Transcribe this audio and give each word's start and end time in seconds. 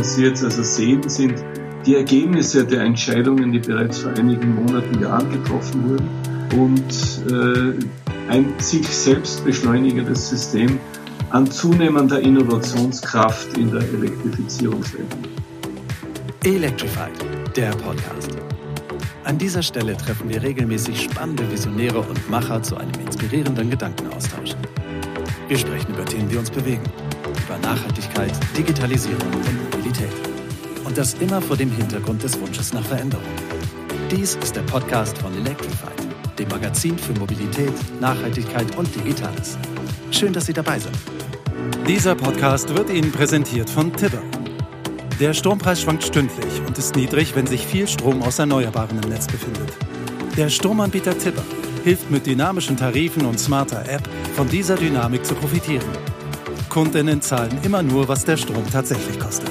Was 0.00 0.14
Sie 0.14 0.24
jetzt 0.24 0.42
also 0.42 0.62
sehen, 0.62 1.06
sind 1.10 1.34
die 1.84 1.94
Ergebnisse 1.94 2.64
der 2.64 2.80
Entscheidungen, 2.84 3.52
die 3.52 3.58
bereits 3.58 3.98
vor 3.98 4.12
einigen 4.12 4.54
Monaten, 4.54 4.98
Jahren 4.98 5.30
getroffen 5.30 5.90
wurden 5.90 6.08
und 6.58 7.30
äh, 7.30 8.32
ein 8.32 8.46
sich 8.56 8.88
selbst 8.88 9.44
beschleunigendes 9.44 10.30
System 10.30 10.80
an 11.28 11.50
zunehmender 11.50 12.18
Innovationskraft 12.18 13.58
in 13.58 13.72
der 13.72 13.82
Elektrifizierungswelt. 13.82 15.04
Electrified, 16.44 17.12
der 17.54 17.68
Podcast. 17.72 18.38
An 19.24 19.36
dieser 19.36 19.62
Stelle 19.62 19.98
treffen 19.98 20.30
wir 20.30 20.42
regelmäßig 20.42 20.98
spannende 20.98 21.42
Visionäre 21.52 22.00
und 22.00 22.30
Macher 22.30 22.62
zu 22.62 22.78
einem 22.78 22.98
inspirierenden 23.04 23.68
Gedankenaustausch. 23.68 24.52
Wir 25.46 25.58
sprechen 25.58 25.92
über 25.92 26.06
Themen, 26.06 26.30
die 26.30 26.38
uns 26.38 26.50
bewegen, 26.50 26.84
über 27.50 27.58
Nachhaltigkeit, 27.58 28.32
Digitalisierung 28.56 29.26
und 29.32 29.72
Mobilität. 29.72 30.12
Und 30.84 30.96
das 30.96 31.14
immer 31.14 31.42
vor 31.42 31.56
dem 31.56 31.72
Hintergrund 31.72 32.22
des 32.22 32.40
Wunsches 32.40 32.72
nach 32.72 32.84
Veränderung. 32.84 33.24
Dies 34.08 34.36
ist 34.36 34.54
der 34.54 34.62
Podcast 34.62 35.18
von 35.18 35.34
Electrified, 35.34 36.38
dem 36.38 36.48
Magazin 36.48 36.96
für 36.96 37.12
Mobilität, 37.14 37.72
Nachhaltigkeit 38.00 38.76
und 38.76 38.94
Digitales. 38.94 39.58
Schön, 40.12 40.32
dass 40.32 40.46
Sie 40.46 40.52
dabei 40.52 40.78
sind. 40.78 40.96
Dieser 41.88 42.14
Podcast 42.14 42.72
wird 42.76 42.88
Ihnen 42.88 43.10
präsentiert 43.10 43.68
von 43.68 43.92
Tibber. 43.96 44.22
Der 45.18 45.34
Strompreis 45.34 45.82
schwankt 45.82 46.04
stündlich 46.04 46.62
und 46.68 46.78
ist 46.78 46.94
niedrig, 46.94 47.34
wenn 47.34 47.48
sich 47.48 47.66
viel 47.66 47.88
Strom 47.88 48.22
aus 48.22 48.38
Erneuerbaren 48.38 49.02
im 49.02 49.10
Netz 49.10 49.26
befindet. 49.26 49.72
Der 50.36 50.50
Stromanbieter 50.50 51.18
Tipper 51.18 51.42
hilft 51.82 52.12
mit 52.12 52.26
dynamischen 52.26 52.76
Tarifen 52.76 53.26
und 53.26 53.40
smarter 53.40 53.88
App 53.88 54.08
von 54.36 54.48
dieser 54.48 54.76
Dynamik 54.76 55.26
zu 55.26 55.34
profitieren. 55.34 56.09
Kundinnen 56.70 57.20
zahlen 57.20 57.58
immer 57.64 57.82
nur, 57.82 58.08
was 58.08 58.24
der 58.24 58.36
Strom 58.36 58.64
tatsächlich 58.70 59.18
kostet. 59.18 59.50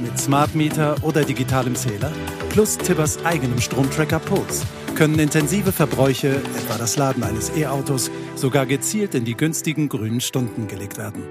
Mit 0.00 0.16
Smart 0.18 0.54
Meter 0.54 0.96
oder 1.02 1.24
digitalem 1.24 1.74
Zähler 1.74 2.12
plus 2.48 2.78
Tippers 2.78 3.24
eigenem 3.24 3.60
Stromtracker 3.60 4.20
Puls 4.20 4.64
können 4.94 5.18
intensive 5.18 5.72
Verbräuche, 5.72 6.36
etwa 6.36 6.78
das 6.78 6.96
Laden 6.96 7.22
eines 7.22 7.54
E-Autos, 7.56 8.10
sogar 8.36 8.66
gezielt 8.66 9.14
in 9.14 9.24
die 9.24 9.36
günstigen 9.36 9.88
grünen 9.88 10.20
Stunden 10.20 10.66
gelegt 10.66 10.96
werden. 10.96 11.22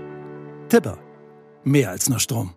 Tipper. 0.70 0.98
Mehr 1.64 1.90
als 1.90 2.10
nur 2.10 2.20
Strom. 2.20 2.54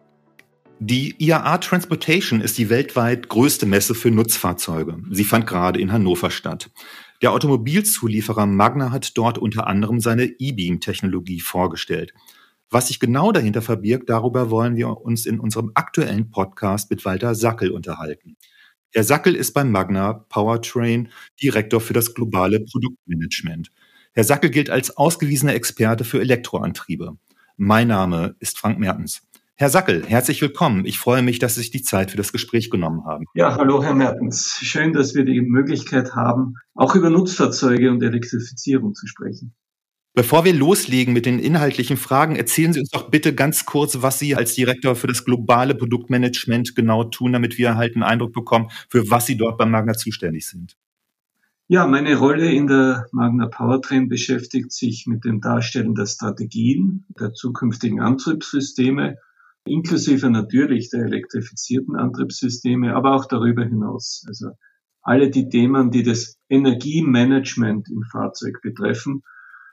Die 0.80 1.14
IAA 1.18 1.58
Transportation 1.58 2.40
ist 2.40 2.58
die 2.58 2.70
weltweit 2.70 3.28
größte 3.28 3.66
Messe 3.66 3.94
für 3.94 4.10
Nutzfahrzeuge. 4.10 4.98
Sie 5.10 5.24
fand 5.24 5.46
gerade 5.46 5.80
in 5.80 5.92
Hannover 5.92 6.30
statt. 6.30 6.70
Der 7.22 7.32
Automobilzulieferer 7.32 8.46
Magna 8.46 8.90
hat 8.90 9.16
dort 9.16 9.36
unter 9.36 9.66
anderem 9.66 10.00
seine 10.00 10.24
E-Beam-Technologie 10.24 11.40
vorgestellt. 11.40 12.14
Was 12.72 12.86
sich 12.86 13.00
genau 13.00 13.32
dahinter 13.32 13.62
verbirgt, 13.62 14.08
darüber 14.08 14.48
wollen 14.48 14.76
wir 14.76 14.88
uns 15.00 15.26
in 15.26 15.40
unserem 15.40 15.72
aktuellen 15.74 16.30
Podcast 16.30 16.88
mit 16.88 17.04
Walter 17.04 17.34
Sackel 17.34 17.72
unterhalten. 17.72 18.36
Herr 18.92 19.02
Sackel 19.02 19.34
ist 19.34 19.54
beim 19.54 19.72
Magna 19.72 20.12
Powertrain 20.28 21.08
Direktor 21.42 21.80
für 21.80 21.94
das 21.94 22.14
globale 22.14 22.60
Produktmanagement. 22.60 23.72
Herr 24.12 24.22
Sackel 24.22 24.50
gilt 24.50 24.70
als 24.70 24.96
ausgewiesener 24.96 25.54
Experte 25.54 26.04
für 26.04 26.20
Elektroantriebe. 26.20 27.16
Mein 27.56 27.88
Name 27.88 28.36
ist 28.38 28.56
Frank 28.56 28.78
Mertens. 28.78 29.22
Herr 29.56 29.68
Sackel, 29.68 30.06
herzlich 30.06 30.40
willkommen. 30.40 30.84
Ich 30.84 31.00
freue 31.00 31.22
mich, 31.22 31.40
dass 31.40 31.56
Sie 31.56 31.62
sich 31.62 31.72
die 31.72 31.82
Zeit 31.82 32.12
für 32.12 32.16
das 32.16 32.30
Gespräch 32.30 32.70
genommen 32.70 33.04
haben. 33.04 33.24
Ja, 33.34 33.56
hallo, 33.56 33.82
Herr 33.82 33.94
Mertens. 33.94 34.60
Schön, 34.62 34.92
dass 34.92 35.16
wir 35.16 35.24
die 35.24 35.40
Möglichkeit 35.40 36.14
haben, 36.14 36.54
auch 36.74 36.94
über 36.94 37.10
Nutzfahrzeuge 37.10 37.90
und 37.90 38.00
Elektrifizierung 38.00 38.94
zu 38.94 39.08
sprechen. 39.08 39.56
Bevor 40.12 40.44
wir 40.44 40.52
loslegen 40.52 41.14
mit 41.14 41.24
den 41.24 41.38
inhaltlichen 41.38 41.96
Fragen, 41.96 42.34
erzählen 42.34 42.72
Sie 42.72 42.80
uns 42.80 42.90
doch 42.90 43.10
bitte 43.10 43.34
ganz 43.34 43.64
kurz, 43.64 44.02
was 44.02 44.18
Sie 44.18 44.34
als 44.34 44.54
Direktor 44.54 44.96
für 44.96 45.06
das 45.06 45.24
globale 45.24 45.74
Produktmanagement 45.74 46.74
genau 46.74 47.04
tun, 47.04 47.32
damit 47.32 47.58
wir 47.58 47.76
halt 47.76 47.94
einen 47.94 48.02
Eindruck 48.02 48.32
bekommen, 48.32 48.70
für 48.88 49.08
was 49.10 49.26
Sie 49.26 49.36
dort 49.36 49.56
beim 49.56 49.70
Magna 49.70 49.92
zuständig 49.94 50.46
sind. 50.46 50.76
Ja, 51.68 51.86
meine 51.86 52.16
Rolle 52.16 52.50
in 52.50 52.66
der 52.66 53.06
Magna 53.12 53.46
Powertrain 53.46 54.08
beschäftigt 54.08 54.72
sich 54.72 55.06
mit 55.06 55.24
dem 55.24 55.40
Darstellen 55.40 55.94
der 55.94 56.06
Strategien 56.06 57.06
der 57.18 57.32
zukünftigen 57.32 58.00
Antriebssysteme 58.00 59.16
inklusive 59.64 60.30
natürlich 60.30 60.90
der 60.90 61.04
elektrifizierten 61.04 61.96
Antriebssysteme, 61.96 62.94
aber 62.94 63.14
auch 63.14 63.26
darüber 63.26 63.64
hinaus. 63.64 64.24
Also 64.26 64.50
alle 65.02 65.30
die 65.30 65.48
Themen, 65.48 65.90
die 65.90 66.02
das 66.02 66.38
Energiemanagement 66.48 67.88
im 67.88 68.02
Fahrzeug 68.02 68.60
betreffen, 68.62 69.22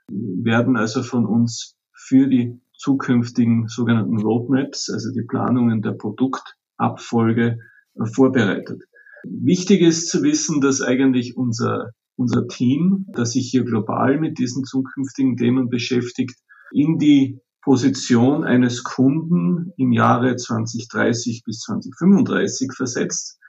werden 0.10 0.78
also 0.78 1.04
von 1.04 1.26
uns 1.26 1.76
für 1.94 2.28
die 2.28 2.60
zukünftigen 2.78 3.68
sogenannten 3.68 4.20
Roadmaps, 4.20 4.90
also 4.90 5.12
die 5.12 5.26
Planungen 5.28 5.82
der 5.82 5.94
Produktabfolge, 5.94 7.60
äh, 7.96 8.06
vorbereitet. 8.06 8.84
Wichtig 9.24 9.82
ist 9.82 10.10
zu 10.10 10.22
wissen, 10.22 10.62
dass 10.62 10.82
eigentlich 10.82 11.36
unser, 11.36 11.92
unser 12.16 12.48
Team, 12.48 13.08
das 13.14 13.32
sich 13.34 13.50
hier 13.50 13.64
global 13.64 14.20
mit 14.20 14.38
diesen 14.38 14.64
zukünftigen 14.64 15.38
Themen 15.38 15.70
beschäftigt, 15.70 16.36
in 16.72 16.98
die 16.98 17.40
Position 17.62 18.44
eines 18.44 18.84
Kunden 18.84 19.74
im 19.76 19.92
Jahre 19.92 20.36
2030 20.36 21.44
bis 21.44 21.60
2035 21.62 22.72
versetzt 22.74 23.40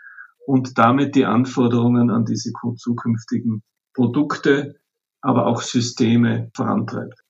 und 0.47 0.79
damit 0.79 1.15
die 1.15 1.25
Anforderungen 1.25 2.11
an 2.11 2.25
diese 2.25 2.51
zukünftigen 2.77 3.63
Produkte, 3.95 4.77
aber 5.21 5.47
auch 5.47 5.63
Systeme 5.63 6.51
vorantreibt. 6.55 7.21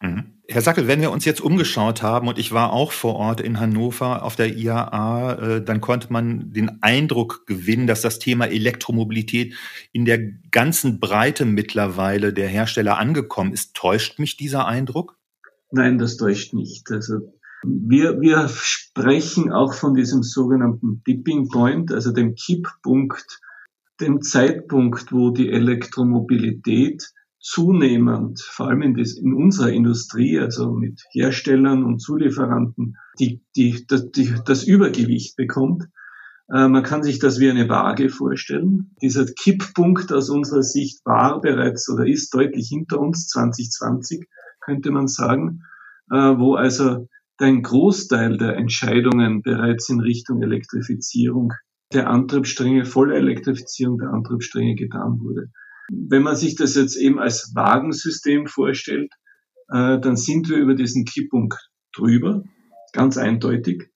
Mhm. 0.00 0.32
Herr 0.48 0.60
Sackel, 0.60 0.88
wenn 0.88 1.00
wir 1.00 1.12
uns 1.12 1.24
jetzt 1.24 1.40
umgeschaut 1.40 2.02
haben, 2.02 2.28
und 2.28 2.38
ich 2.38 2.52
war 2.52 2.72
auch 2.72 2.92
vor 2.92 3.14
Ort 3.14 3.40
in 3.40 3.60
Hannover 3.60 4.22
auf 4.22 4.36
der 4.36 4.54
IAA, 4.54 5.32
äh, 5.34 5.64
dann 5.64 5.80
konnte 5.80 6.12
man 6.12 6.52
den 6.52 6.82
Eindruck 6.82 7.46
gewinnen, 7.46 7.86
dass 7.86 8.02
das 8.02 8.18
Thema 8.18 8.46
Elektromobilität 8.46 9.54
in 9.92 10.04
der 10.04 10.18
ganzen 10.50 11.00
Breite 11.00 11.44
mittlerweile 11.44 12.32
der 12.32 12.48
Hersteller 12.48 12.98
angekommen 12.98 13.52
ist. 13.52 13.74
Täuscht 13.74 14.18
mich 14.18 14.36
dieser 14.36 14.66
Eindruck? 14.66 15.16
Nein, 15.70 15.98
das 15.98 16.16
täuscht 16.16 16.52
nicht. 16.52 16.90
Also 16.90 17.32
wir, 17.64 18.20
wir 18.20 18.48
sprechen 18.48 19.52
auch 19.52 19.72
von 19.72 19.94
diesem 19.94 20.22
sogenannten 20.22 21.02
Tipping 21.04 21.48
Point, 21.48 21.92
also 21.92 22.12
dem 22.12 22.34
Kipppunkt, 22.34 23.40
dem 24.00 24.20
Zeitpunkt, 24.20 25.12
wo 25.12 25.30
die 25.30 25.50
Elektromobilität 25.50 27.12
zunehmend, 27.42 28.40
vor 28.40 28.68
allem 28.68 28.82
in, 28.82 28.94
des, 28.94 29.18
in 29.18 29.34
unserer 29.34 29.70
Industrie, 29.70 30.38
also 30.38 30.72
mit 30.72 31.02
Herstellern 31.10 31.84
und 31.84 31.98
Zulieferanten, 31.98 32.96
die, 33.18 33.42
die, 33.56 33.84
das, 33.86 34.10
die, 34.12 34.32
das 34.46 34.62
Übergewicht 34.62 35.36
bekommt. 35.36 35.84
Äh, 36.48 36.68
man 36.68 36.84
kann 36.84 37.02
sich 37.02 37.18
das 37.18 37.40
wie 37.40 37.50
eine 37.50 37.68
Waage 37.68 38.08
vorstellen. 38.10 38.94
Dieser 39.02 39.26
Kipppunkt 39.26 40.12
aus 40.12 40.30
unserer 40.30 40.62
Sicht 40.62 41.04
war 41.04 41.40
bereits 41.40 41.90
oder 41.90 42.06
ist 42.06 42.32
deutlich 42.32 42.68
hinter 42.68 43.00
uns, 43.00 43.26
2020 43.28 44.26
könnte 44.60 44.92
man 44.92 45.08
sagen, 45.08 45.64
äh, 46.10 46.16
wo 46.16 46.54
also 46.54 47.08
ein 47.38 47.62
Großteil 47.62 48.38
der 48.38 48.56
Entscheidungen 48.56 49.42
bereits 49.42 49.88
in 49.88 49.98
Richtung 49.98 50.42
Elektrifizierung 50.42 51.52
der 51.92 52.08
Antriebsstränge, 52.08 52.84
volle 52.84 53.16
Elektrifizierung 53.16 53.98
der 53.98 54.10
Antriebsstränge 54.10 54.76
getan 54.76 55.18
wurde. 55.20 55.50
Wenn 55.94 56.22
man 56.22 56.36
sich 56.36 56.54
das 56.54 56.74
jetzt 56.74 56.96
eben 56.96 57.18
als 57.18 57.52
Wagensystem 57.54 58.46
vorstellt, 58.46 59.12
äh, 59.68 60.00
dann 60.00 60.16
sind 60.16 60.48
wir 60.48 60.56
über 60.56 60.74
diesen 60.74 61.04
Kipppunkt 61.04 61.58
drüber, 61.94 62.42
ganz 62.92 63.18
eindeutig. 63.18 63.90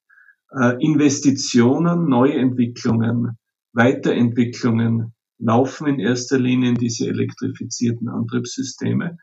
Äh, 0.51 0.77
Investitionen, 0.85 2.09
Neuentwicklungen, 2.09 3.39
Weiterentwicklungen 3.73 5.15
laufen 5.39 5.87
in 5.87 5.99
erster 5.99 6.39
Linie 6.39 6.71
in 6.71 6.75
diese 6.77 7.09
elektrifizierten 7.09 8.09
Antriebssysteme. 8.09 9.17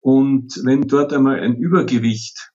Und 0.00 0.60
wenn 0.64 0.82
dort 0.82 1.12
einmal 1.12 1.40
ein 1.40 1.56
Übergewicht 1.56 2.50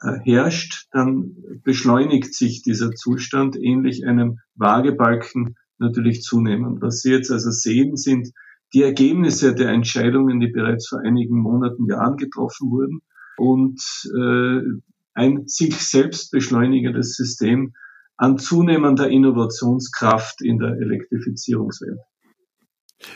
äh, 0.00 0.18
herrscht, 0.24 0.86
dann 0.92 1.34
beschleunigt 1.62 2.34
sich 2.34 2.62
dieser 2.62 2.92
Zustand 2.92 3.56
ähnlich 3.56 4.06
einem 4.06 4.38
Waagebalken 4.54 5.56
natürlich 5.78 6.22
zunehmend. 6.22 6.82
Was 6.82 7.00
Sie 7.00 7.10
jetzt 7.10 7.30
also 7.30 7.50
sehen, 7.50 7.96
sind 7.96 8.30
die 8.74 8.82
Ergebnisse 8.82 9.54
der 9.54 9.68
Entscheidungen, 9.68 10.40
die 10.40 10.48
bereits 10.48 10.88
vor 10.88 11.00
einigen 11.00 11.38
Monaten, 11.38 11.86
Jahren 11.86 12.16
getroffen 12.16 12.70
wurden 12.70 13.00
und 13.36 13.80
äh, 14.14 14.80
ein 15.14 15.46
sich 15.46 15.76
selbst 15.76 16.30
beschleunigendes 16.30 17.16
System 17.16 17.74
an 18.16 18.38
zunehmender 18.38 19.08
Innovationskraft 19.08 20.42
in 20.42 20.58
der 20.58 20.76
Elektrifizierungswelt. 20.76 21.98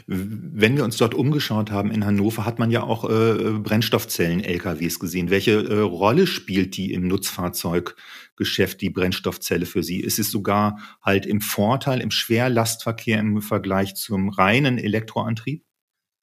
Wenn 0.06 0.76
wir 0.76 0.84
uns 0.84 0.96
dort 0.96 1.14
umgeschaut 1.14 1.70
haben 1.70 1.90
in 1.90 2.06
Hannover, 2.06 2.46
hat 2.46 2.58
man 2.58 2.70
ja 2.70 2.82
auch 2.82 3.08
äh, 3.08 3.58
Brennstoffzellen-LKWs 3.58 5.00
gesehen. 5.00 5.30
Welche 5.30 5.64
äh, 5.64 5.80
Rolle 5.80 6.26
spielt 6.26 6.76
die 6.76 6.92
im 6.92 7.08
Nutzfahrzeuggeschäft, 7.08 8.80
die 8.80 8.90
Brennstoffzelle 8.90 9.66
für 9.66 9.82
Sie? 9.82 10.00
Ist 10.00 10.18
es 10.20 10.30
sogar 10.30 10.78
halt 11.02 11.26
im 11.26 11.40
Vorteil 11.40 12.00
im 12.00 12.12
Schwerlastverkehr 12.12 13.18
im 13.18 13.42
Vergleich 13.42 13.96
zum 13.96 14.28
reinen 14.28 14.78
Elektroantrieb? 14.78 15.64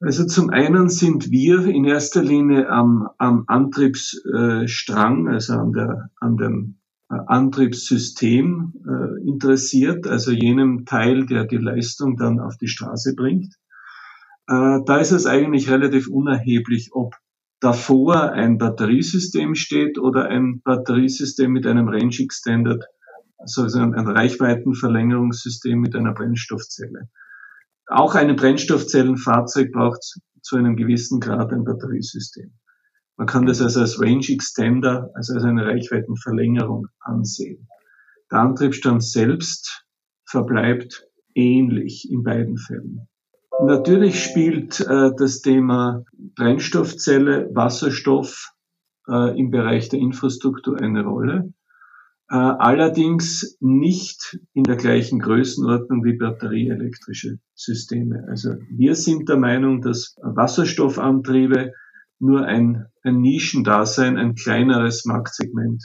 Also 0.00 0.24
zum 0.24 0.48
einen 0.48 0.88
sind 0.88 1.30
wir 1.30 1.66
in 1.66 1.84
erster 1.84 2.22
Linie 2.22 2.70
am, 2.70 3.08
am 3.18 3.44
Antriebsstrang, 3.46 5.28
also 5.28 5.52
an, 5.52 5.72
der, 5.72 6.10
an 6.16 6.36
dem 6.38 6.79
Antriebssystem 7.10 8.72
äh, 8.86 9.28
interessiert, 9.28 10.06
also 10.06 10.30
jenem 10.30 10.84
Teil, 10.84 11.26
der 11.26 11.44
die 11.44 11.56
Leistung 11.56 12.16
dann 12.16 12.38
auf 12.38 12.56
die 12.56 12.68
Straße 12.68 13.14
bringt. 13.14 13.54
Äh, 14.46 14.78
da 14.86 14.98
ist 14.98 15.10
es 15.10 15.26
eigentlich 15.26 15.70
relativ 15.70 16.08
unerheblich, 16.08 16.90
ob 16.92 17.16
davor 17.58 18.32
ein 18.32 18.58
Batteriesystem 18.58 19.54
steht 19.54 19.98
oder 19.98 20.26
ein 20.26 20.62
Batteriesystem 20.62 21.50
mit 21.50 21.66
einem 21.66 21.88
Range 21.88 22.16
Extended, 22.18 22.84
also 23.38 23.62
ein 23.62 23.94
Reichweitenverlängerungssystem 23.94 25.78
mit 25.78 25.96
einer 25.96 26.14
Brennstoffzelle. 26.14 27.08
Auch 27.86 28.14
ein 28.14 28.34
Brennstoffzellenfahrzeug 28.36 29.72
braucht 29.72 30.02
zu 30.42 30.56
einem 30.56 30.76
gewissen 30.76 31.20
Grad 31.20 31.52
ein 31.52 31.64
Batteriesystem. 31.64 32.52
Man 33.20 33.26
kann 33.26 33.44
das 33.44 33.60
also 33.60 33.80
als 33.80 34.00
Range 34.00 34.24
Extender, 34.30 35.10
also 35.12 35.34
als 35.34 35.44
eine 35.44 35.66
Reichweitenverlängerung 35.66 36.86
ansehen. 37.00 37.68
Der 38.30 38.38
Antriebsstand 38.38 39.04
selbst 39.04 39.84
verbleibt 40.24 41.06
ähnlich 41.34 42.10
in 42.10 42.22
beiden 42.22 42.56
Fällen. 42.56 43.08
Natürlich 43.62 44.24
spielt 44.24 44.80
äh, 44.80 45.10
das 45.14 45.42
Thema 45.42 46.02
Brennstoffzelle, 46.34 47.50
Wasserstoff 47.52 48.54
äh, 49.06 49.38
im 49.38 49.50
Bereich 49.50 49.90
der 49.90 50.00
Infrastruktur 50.00 50.80
eine 50.80 51.04
Rolle. 51.04 51.52
Äh, 52.30 52.36
allerdings 52.36 53.58
nicht 53.60 54.38
in 54.54 54.62
der 54.62 54.76
gleichen 54.76 55.18
Größenordnung 55.18 56.04
wie 56.04 56.16
batterieelektrische 56.16 57.38
Systeme. 57.54 58.24
Also 58.30 58.54
wir 58.70 58.94
sind 58.94 59.28
der 59.28 59.36
Meinung, 59.36 59.82
dass 59.82 60.16
Wasserstoffantriebe 60.22 61.74
nur 62.20 62.44
ein, 62.44 62.86
ein 63.02 63.20
Nischendasein, 63.20 64.16
ein 64.16 64.34
kleineres 64.34 65.04
Marktsegment 65.04 65.82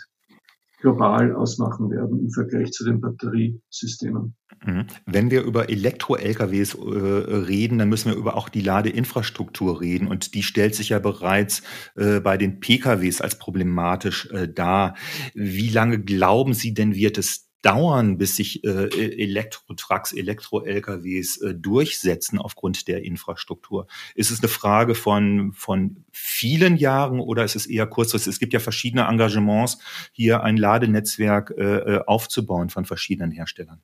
global 0.86 1.34
ausmachen 1.34 1.90
werden 1.90 2.20
im 2.20 2.30
Vergleich 2.30 2.72
zu 2.72 2.86
den 2.86 3.02
Batteriesystemen. 3.02 4.36
Mhm. 4.64 4.86
Wenn 5.08 5.32
wir 5.32 5.42
über 5.42 5.70
Elektro-LKWs 5.70 6.76
äh, 6.76 6.78
reden, 6.78 7.80
dann 7.80 7.90
müssen 7.90 8.12
wir 8.12 8.18
über 8.18 8.36
auch 8.36 8.50
die 8.50 8.62
Ladeinfrastruktur 8.62 9.82
reden. 9.82 10.08
Und 10.08 10.36
die 10.36 10.44
stellt 10.44 10.76
sich 10.76 10.90
ja 10.90 11.00
bereits 11.00 11.64
äh, 11.96 12.20
bei 12.20 12.38
den 12.38 12.60
PKWs 12.60 13.20
als 13.22 13.40
problematisch 13.40 14.30
äh, 14.32 14.48
dar. 14.48 14.96
Wie 15.34 15.70
lange 15.70 16.00
glauben 16.00 16.54
Sie 16.54 16.76
denn, 16.76 16.94
wird 16.94 17.18
es 17.18 17.45
dauern, 17.66 18.18
bis 18.18 18.36
sich 18.36 18.64
äh, 18.64 18.86
e-, 18.86 19.24
Elektro-Trucks, 19.24 20.14
Elektro-LKWs 20.14 21.42
äh, 21.42 21.56
durchsetzen 21.56 22.38
aufgrund 22.38 22.88
der 22.88 23.04
Infrastruktur? 23.04 23.88
Ist 24.14 24.32
es 24.32 24.40
eine 24.40 24.50
Frage 24.50 24.94
von, 24.94 25.52
von 25.54 26.06
vielen 26.12 26.78
Jahren 26.78 27.20
oder 27.20 27.44
ist 27.44 27.56
es 27.56 27.66
eher 27.66 27.88
kurzfristig? 27.88 28.34
Es 28.34 28.40
gibt 28.40 28.54
ja 28.54 28.60
verschiedene 28.60 29.08
Engagements, 29.08 29.80
hier 30.12 30.44
ein 30.44 30.58
Ladenetzwerk 30.58 31.54
äh, 31.58 31.78
äh 31.78 32.02
aufzubauen 32.06 32.70
von 32.70 32.86
verschiedenen 32.86 33.32
Herstellern. 33.32 33.82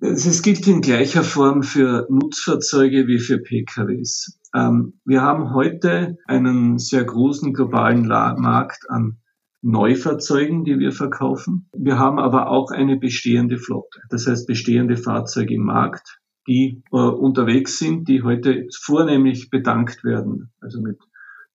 Es 0.00 0.42
gilt 0.42 0.66
in 0.68 0.80
gleicher 0.80 1.24
Form 1.24 1.62
für 1.62 2.06
Nutzfahrzeuge 2.08 3.08
wie 3.08 3.18
für 3.18 3.38
PKWs. 3.38 4.38
Ähm, 4.54 4.94
wir 5.04 5.22
haben 5.22 5.52
heute 5.52 6.16
einen 6.26 6.78
sehr 6.78 7.04
großen 7.04 7.52
globalen 7.52 8.06
Markt 8.06 8.88
an 8.88 9.18
Neufahrzeugen, 9.62 10.64
die 10.64 10.78
wir 10.78 10.92
verkaufen. 10.92 11.68
Wir 11.72 11.98
haben 11.98 12.18
aber 12.18 12.48
auch 12.48 12.70
eine 12.70 12.96
bestehende 12.96 13.58
Flotte. 13.58 14.00
Das 14.08 14.26
heißt 14.26 14.46
bestehende 14.46 14.96
Fahrzeuge 14.96 15.54
im 15.54 15.64
Markt, 15.64 16.20
die 16.46 16.82
äh, 16.92 16.96
unterwegs 16.96 17.78
sind, 17.78 18.08
die 18.08 18.22
heute 18.22 18.66
vornehmlich 18.80 19.50
bedankt 19.50 20.04
werden, 20.04 20.52
also 20.60 20.80
mit 20.80 20.98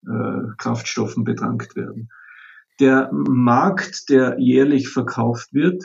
äh, 0.05 0.55
Kraftstoffen 0.57 1.23
bedankt 1.23 1.75
werden. 1.75 2.09
Der 2.79 3.09
Markt, 3.13 4.09
der 4.09 4.39
jährlich 4.39 4.89
verkauft 4.89 5.53
wird, 5.53 5.83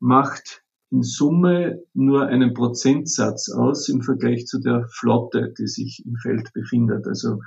macht 0.00 0.62
in 0.90 1.02
Summe 1.02 1.82
nur 1.94 2.26
einen 2.26 2.52
Prozentsatz 2.54 3.50
aus 3.50 3.88
im 3.88 4.02
Vergleich 4.02 4.46
zu 4.46 4.58
der 4.58 4.88
Flotte, 4.88 5.54
die 5.56 5.68
sich 5.68 6.02
im 6.04 6.16
Feld 6.16 6.52
befindet. 6.52 7.06
Also 7.06 7.40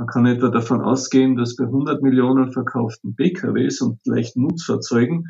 man 0.00 0.06
kann 0.06 0.24
etwa 0.24 0.48
davon 0.48 0.80
ausgehen, 0.80 1.36
dass 1.36 1.56
bei 1.56 1.64
100 1.64 2.00
Millionen 2.00 2.52
verkauften 2.52 3.14
PKWs 3.16 3.82
und 3.82 4.00
leichten 4.06 4.40
Nutzfahrzeugen 4.40 5.26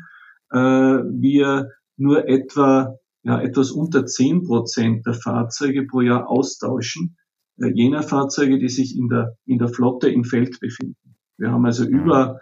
äh, 0.49 0.57
wir 0.57 1.71
nur 1.97 2.29
etwa 2.29 2.95
ja, 3.23 3.41
etwas 3.41 3.71
unter 3.71 4.05
10 4.05 4.43
Prozent 4.43 5.05
der 5.05 5.13
Fahrzeuge 5.13 5.85
pro 5.85 5.99
Jahr 5.99 6.29
austauschen, 6.29 7.17
äh, 7.57 7.67
jener 7.67 8.01
Fahrzeuge, 8.01 8.59
die 8.59 8.69
sich 8.69 8.97
in 8.97 9.09
der, 9.09 9.35
in 9.45 9.57
der 9.57 9.67
Flotte 9.67 10.09
im 10.09 10.23
Feld 10.23 10.61
befinden. 10.61 11.17
Wir 11.37 11.51
haben 11.51 11.65
also 11.65 11.83
über 11.83 12.39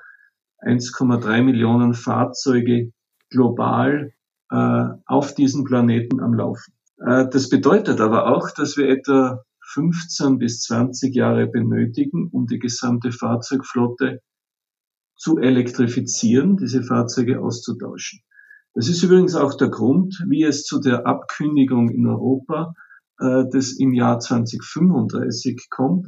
1,3 0.61 1.41
Millionen 1.41 1.95
Fahrzeuge 1.95 2.91
global 3.31 4.13
äh, 4.51 4.85
auf 5.07 5.33
diesem 5.33 5.63
Planeten 5.63 6.19
am 6.19 6.35
Laufen. 6.35 6.75
Äh, 6.99 7.27
das 7.27 7.49
bedeutet 7.49 7.99
aber 7.99 8.27
auch, 8.27 8.51
dass 8.51 8.77
wir 8.77 8.87
etwa 8.87 9.41
15 9.73 10.37
bis 10.37 10.61
20 10.61 11.15
Jahre 11.15 11.47
benötigen, 11.47 12.27
um 12.31 12.47
die 12.47 12.59
gesamte 12.59 13.11
Fahrzeugflotte 13.11 14.21
zu 15.15 15.37
elektrifizieren, 15.37 16.57
diese 16.57 16.83
Fahrzeuge 16.83 17.41
auszutauschen. 17.41 18.21
Das 18.73 18.87
ist 18.87 19.03
übrigens 19.03 19.35
auch 19.35 19.55
der 19.55 19.69
Grund, 19.69 20.23
wie 20.27 20.43
es 20.43 20.63
zu 20.63 20.79
der 20.79 21.05
Abkündigung 21.05 21.89
in 21.89 22.07
Europa 22.07 22.73
äh, 23.19 23.45
des 23.49 23.77
im 23.77 23.93
Jahr 23.93 24.19
2035 24.19 25.67
kommt, 25.69 26.07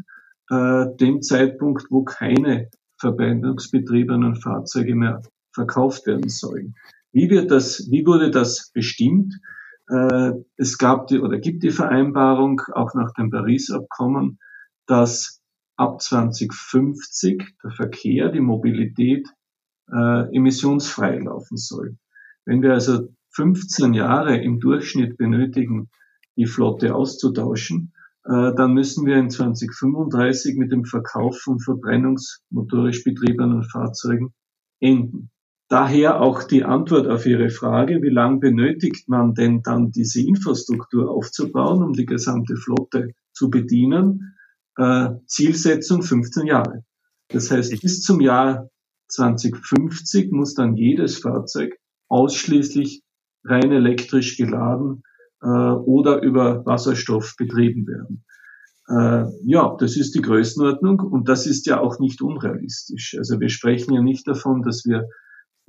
äh, 0.49 0.85
dem 0.99 1.21
Zeitpunkt, 1.21 1.87
wo 1.89 2.03
keine 2.03 2.69
verbrennungsbetriebenen 2.99 4.35
Fahrzeuge 4.35 4.95
mehr 4.95 5.21
verkauft 5.53 6.07
werden 6.07 6.29
sollen. 6.29 6.75
Wie 7.11 7.29
wird 7.29 7.51
das, 7.51 7.89
wie 7.89 8.05
wurde 8.05 8.31
das 8.31 8.71
bestimmt? 8.73 9.35
Äh, 9.91 10.31
es 10.55 10.77
gab 10.77 11.07
die 11.07 11.19
oder 11.19 11.37
gibt 11.39 11.63
die 11.63 11.71
Vereinbarung 11.71 12.61
auch 12.73 12.93
nach 12.93 13.13
dem 13.13 13.29
Paris-Abkommen, 13.29 14.39
dass 14.87 15.41
ab 15.75 16.01
2050 16.01 17.43
der 17.61 17.71
Verkehr, 17.71 18.29
die 18.29 18.39
Mobilität 18.39 19.27
äh, 19.91 20.35
emissionsfrei 20.35 21.17
laufen 21.17 21.57
soll. 21.57 21.97
Wenn 22.45 22.61
wir 22.61 22.73
also 22.73 23.09
15 23.31 23.93
Jahre 23.93 24.37
im 24.37 24.59
Durchschnitt 24.59 25.17
benötigen, 25.17 25.89
die 26.37 26.45
Flotte 26.45 26.95
auszutauschen, 26.95 27.93
äh, 28.23 28.53
dann 28.55 28.73
müssen 28.73 29.05
wir 29.05 29.17
in 29.17 29.29
2035 29.29 30.55
mit 30.55 30.71
dem 30.71 30.85
Verkauf 30.85 31.37
von 31.39 31.59
verbrennungsmotorisch 31.59 33.03
betriebenen 33.03 33.63
Fahrzeugen 33.63 34.33
enden. 34.79 35.30
Daher 35.71 36.19
auch 36.19 36.43
die 36.43 36.65
Antwort 36.65 37.07
auf 37.07 37.25
Ihre 37.25 37.49
Frage, 37.49 38.01
wie 38.01 38.09
lange 38.09 38.39
benötigt 38.39 39.07
man 39.07 39.33
denn 39.33 39.61
dann 39.61 39.89
diese 39.89 40.19
Infrastruktur 40.19 41.09
aufzubauen, 41.09 41.81
um 41.81 41.93
die 41.93 42.05
gesamte 42.05 42.57
Flotte 42.57 43.13
zu 43.31 43.49
bedienen? 43.49 44.35
Äh, 44.75 45.11
Zielsetzung 45.27 46.03
15 46.03 46.45
Jahre. 46.45 46.83
Das 47.29 47.51
heißt, 47.51 47.81
bis 47.81 48.01
zum 48.01 48.19
Jahr 48.19 48.67
2050 49.07 50.33
muss 50.33 50.55
dann 50.55 50.75
jedes 50.75 51.19
Fahrzeug 51.19 51.77
ausschließlich 52.09 53.01
rein 53.45 53.71
elektrisch 53.71 54.35
geladen 54.35 55.03
äh, 55.41 55.47
oder 55.47 56.21
über 56.21 56.65
Wasserstoff 56.65 57.35
betrieben 57.37 57.87
werden. 57.87 58.25
Äh, 58.89 59.31
ja, 59.45 59.73
das 59.79 59.95
ist 59.95 60.15
die 60.15 60.21
Größenordnung 60.21 60.99
und 60.99 61.29
das 61.29 61.47
ist 61.47 61.65
ja 61.65 61.79
auch 61.79 61.97
nicht 61.99 62.21
unrealistisch. 62.21 63.15
Also 63.17 63.39
wir 63.39 63.47
sprechen 63.47 63.93
ja 63.93 64.01
nicht 64.01 64.27
davon, 64.27 64.63
dass 64.63 64.83
wir 64.83 65.07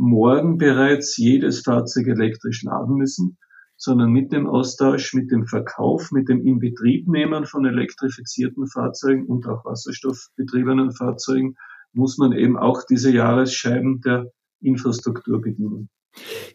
morgen 0.02 0.58
bereits 0.58 1.16
jedes 1.16 1.60
Fahrzeug 1.60 2.08
elektrisch 2.08 2.64
laden 2.64 2.96
müssen, 2.96 3.38
sondern 3.76 4.10
mit 4.10 4.32
dem 4.32 4.48
Austausch, 4.48 5.14
mit 5.14 5.30
dem 5.30 5.46
Verkauf, 5.46 6.10
mit 6.10 6.28
dem 6.28 6.44
Inbetriebnehmen 6.44 7.46
von 7.46 7.64
elektrifizierten 7.64 8.66
Fahrzeugen 8.66 9.26
und 9.26 9.46
auch 9.46 9.64
wasserstoffbetriebenen 9.64 10.90
Fahrzeugen 10.90 11.54
muss 11.92 12.18
man 12.18 12.32
eben 12.32 12.58
auch 12.58 12.82
diese 12.88 13.12
Jahresscheiben 13.12 14.00
der 14.00 14.26
Infrastruktur 14.60 15.40
bedienen. 15.40 15.88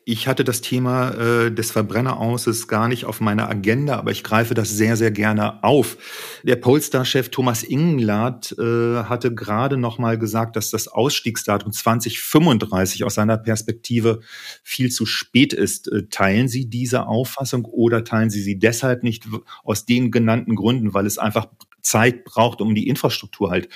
Ich 0.05 0.27
hatte 0.27 0.43
das 0.43 0.61
Thema 0.61 1.11
äh, 1.11 1.51
des 1.51 1.71
Verbrennerauses 1.71 2.67
gar 2.67 2.87
nicht 2.87 3.05
auf 3.05 3.19
meiner 3.19 3.49
Agenda, 3.49 3.97
aber 3.97 4.11
ich 4.11 4.23
greife 4.23 4.53
das 4.53 4.69
sehr, 4.69 4.95
sehr 4.95 5.11
gerne 5.11 5.63
auf. 5.63 5.97
Der 6.43 6.55
Polestar-Chef 6.55 7.29
Thomas 7.29 7.63
Ingenlath 7.63 8.55
äh, 8.57 9.03
hatte 9.03 9.33
gerade 9.33 9.77
noch 9.77 9.97
mal 9.97 10.17
gesagt, 10.17 10.55
dass 10.55 10.69
das 10.69 10.87
Ausstiegsdatum 10.87 11.71
2035 11.71 13.03
aus 13.03 13.15
seiner 13.15 13.37
Perspektive 13.37 14.21
viel 14.63 14.91
zu 14.91 15.05
spät 15.05 15.53
ist. 15.53 15.91
Äh, 15.91 16.07
teilen 16.09 16.47
Sie 16.47 16.69
diese 16.69 17.07
Auffassung 17.07 17.65
oder 17.65 18.03
teilen 18.03 18.29
Sie 18.29 18.41
sie 18.41 18.59
deshalb 18.59 19.03
nicht 19.03 19.25
aus 19.63 19.85
den 19.85 20.11
genannten 20.11 20.55
Gründen, 20.55 20.93
weil 20.93 21.05
es 21.05 21.17
einfach 21.17 21.47
Zeit 21.87 22.25
braucht, 22.25 22.59
um 22.59 22.75
die 22.75 22.87
Infrastruktur 22.87 23.49
halt 23.49 23.69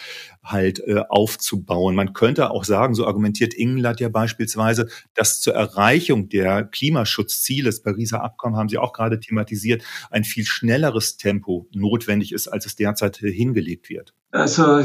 halt 0.43 0.79
äh, 0.87 1.03
aufzubauen. 1.07 1.95
Man 1.95 2.13
könnte 2.13 2.51
auch 2.51 2.63
sagen, 2.63 2.93
so 2.93 3.05
argumentiert 3.05 3.53
England 3.53 3.99
ja 3.99 4.09
beispielsweise, 4.09 4.87
dass 5.13 5.39
zur 5.39 5.53
Erreichung 5.53 6.29
der 6.29 6.63
Klimaschutzziele 6.63 7.65
des 7.65 7.83
Pariser 7.83 8.23
Abkommen 8.23 8.57
haben 8.57 8.69
Sie 8.69 8.77
auch 8.77 8.93
gerade 8.93 9.19
thematisiert, 9.19 9.83
ein 10.09 10.23
viel 10.23 10.45
schnelleres 10.45 11.17
Tempo 11.17 11.67
notwendig 11.73 12.33
ist, 12.33 12.47
als 12.47 12.65
es 12.65 12.75
derzeit 12.75 13.17
hingelegt 13.17 13.89
wird. 13.89 14.13
Also 14.31 14.83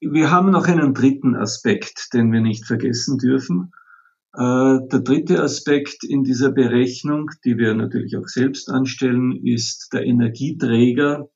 wir 0.00 0.30
haben 0.30 0.50
noch 0.50 0.66
einen 0.66 0.92
dritten 0.92 1.34
Aspekt, 1.34 2.12
den 2.12 2.32
wir 2.32 2.40
nicht 2.40 2.66
vergessen 2.66 3.18
dürfen. 3.18 3.72
Äh, 4.34 4.80
der 4.92 5.00
dritte 5.00 5.42
Aspekt 5.42 6.04
in 6.04 6.24
dieser 6.24 6.50
Berechnung, 6.50 7.30
die 7.44 7.56
wir 7.56 7.74
natürlich 7.74 8.16
auch 8.16 8.28
selbst 8.28 8.68
anstellen, 8.68 9.40
ist 9.44 9.92
der 9.92 10.04
Energieträger, 10.04 11.28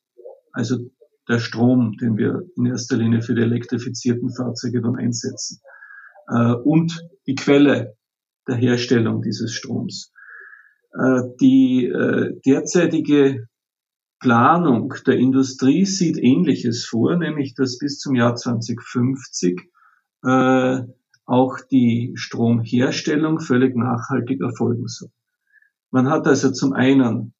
also 0.52 0.78
der 1.30 1.38
Strom, 1.38 1.96
den 1.96 2.16
wir 2.16 2.42
in 2.56 2.66
erster 2.66 2.96
Linie 2.96 3.22
für 3.22 3.34
die 3.34 3.42
elektrifizierten 3.42 4.34
Fahrzeuge 4.34 4.82
dann 4.82 4.96
einsetzen. 4.96 5.60
Äh, 6.28 6.52
und 6.52 7.00
die 7.26 7.34
Quelle 7.34 7.96
der 8.48 8.56
Herstellung 8.56 9.22
dieses 9.22 9.52
Stroms. 9.52 10.12
Äh, 10.92 11.22
die 11.40 11.92
derzeitige 12.44 13.46
Planung 14.18 14.92
der 15.06 15.16
Industrie 15.16 15.86
sieht 15.86 16.18
Ähnliches 16.18 16.84
vor, 16.84 17.16
nämlich 17.16 17.54
dass 17.54 17.78
bis 17.78 17.98
zum 17.98 18.14
Jahr 18.14 18.34
2050 18.36 19.70
auch 21.24 21.58
die 21.70 22.12
Stromherstellung 22.16 23.40
völlig 23.40 23.74
nachhaltig 23.74 24.42
erfolgen 24.42 24.88
soll. 24.88 25.08
Man 25.90 26.10
hat 26.10 26.26
also 26.26 26.50
zum 26.50 26.74
einen 26.74 27.32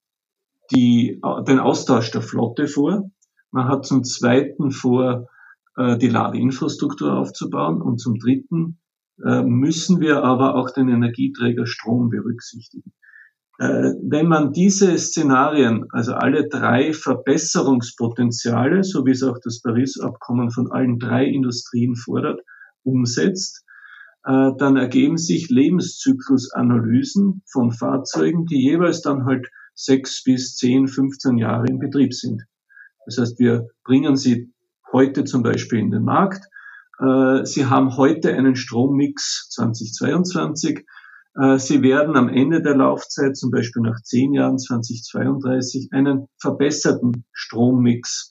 die, 0.73 1.21
den 1.47 1.59
Austausch 1.59 2.11
der 2.11 2.23
Flotte 2.23 2.69
vor, 2.69 3.11
man 3.51 3.69
hat 3.69 3.87
zum 3.87 4.05
zweiten 4.05 4.71
vor, 4.71 5.29
äh, 5.77 5.99
die 5.99 6.09
Ladeinfrastruktur 6.09 7.17
aufzubauen 7.17 7.81
und 7.81 7.99
zum 7.99 8.19
dritten 8.19 8.79
äh, 9.25 9.43
müssen 9.43 10.01
wir 10.01 10.23
aber 10.25 10.55
auch 10.55 10.71
den 10.71 10.89
Energieträger 10.89 11.67
Strom 11.67 12.11
berücksichtigen. 12.11 12.93
Äh, 13.59 13.93
wenn 14.03 14.27
man 14.27 14.53
diese 14.53 14.99
Szenarien, 14.99 15.87
also 15.91 16.15
alle 16.15 16.49
drei 16.49 16.93
Verbesserungspotenziale, 16.93 18.85
so 18.85 19.07
wie 19.07 19.13
es 19.13 19.23
auch 19.23 19.39
das 19.43 19.63
Paris-Abkommen 19.63 20.51
von 20.51 20.71
allen 20.71 20.99
drei 20.99 21.25
Industrien 21.25 21.97
fordert, 21.97 22.41
umsetzt, 22.83 23.65
dann 24.23 24.77
ergeben 24.77 25.17
sich 25.17 25.49
Lebenszyklusanalysen 25.49 27.43
von 27.51 27.73
Fahrzeugen, 27.73 28.45
die 28.45 28.63
jeweils 28.63 29.01
dann 29.01 29.25
halt 29.25 29.49
sechs 29.75 30.23
bis 30.23 30.57
zehn, 30.57 30.89
15 30.89 31.39
Jahre 31.39 31.67
in 31.69 31.79
Betrieb 31.79 32.13
sind. 32.13 32.43
Das 33.07 33.19
heißt, 33.19 33.39
wir 33.39 33.69
bringen 33.85 34.17
sie 34.17 34.53
heute 34.93 35.25
zum 35.25 35.43
Beispiel 35.43 35.79
in 35.79 35.91
den 35.91 36.05
Markt. 36.05 36.45
Äh, 36.99 37.45
sie 37.45 37.67
haben 37.67 37.97
heute 37.97 38.35
einen 38.35 38.57
Strommix 38.57 39.49
2022. 39.51 40.85
Äh, 41.35 41.59
sie 41.59 41.83
werden 41.83 42.17
am 42.17 42.29
Ende 42.29 42.63
der 42.63 42.77
Laufzeit, 42.77 43.37
zum 43.37 43.51
Beispiel 43.51 43.83
nach 43.83 44.01
zehn 44.03 44.33
Jahren 44.33 44.59
2032, 44.59 45.89
einen 45.93 46.27
verbesserten 46.39 47.25
Strommix 47.33 48.31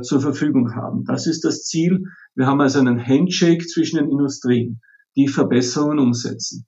zur 0.00 0.22
Verfügung 0.22 0.74
haben. 0.74 1.04
Das 1.04 1.26
ist 1.26 1.44
das 1.44 1.64
Ziel. 1.64 2.04
Wir 2.34 2.46
haben 2.46 2.62
also 2.62 2.78
einen 2.78 2.98
Handshake 2.98 3.66
zwischen 3.66 3.98
den 3.98 4.10
Industrien 4.10 4.80
die 5.16 5.28
Verbesserungen 5.28 5.98
umsetzen. 5.98 6.66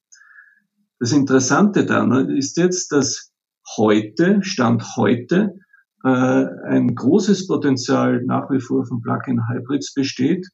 Das 0.98 1.12
Interessante 1.12 1.86
daran 1.86 2.30
ist 2.36 2.56
jetzt, 2.56 2.90
dass 2.90 3.30
heute, 3.76 4.42
Stand 4.42 4.96
heute, 4.96 5.36
äh, 5.44 5.67
ein 6.02 6.94
großes 6.94 7.48
Potenzial 7.48 8.22
nach 8.24 8.50
wie 8.50 8.60
vor 8.60 8.86
von 8.86 9.02
Plug-in-Hybrids 9.02 9.94
besteht, 9.94 10.46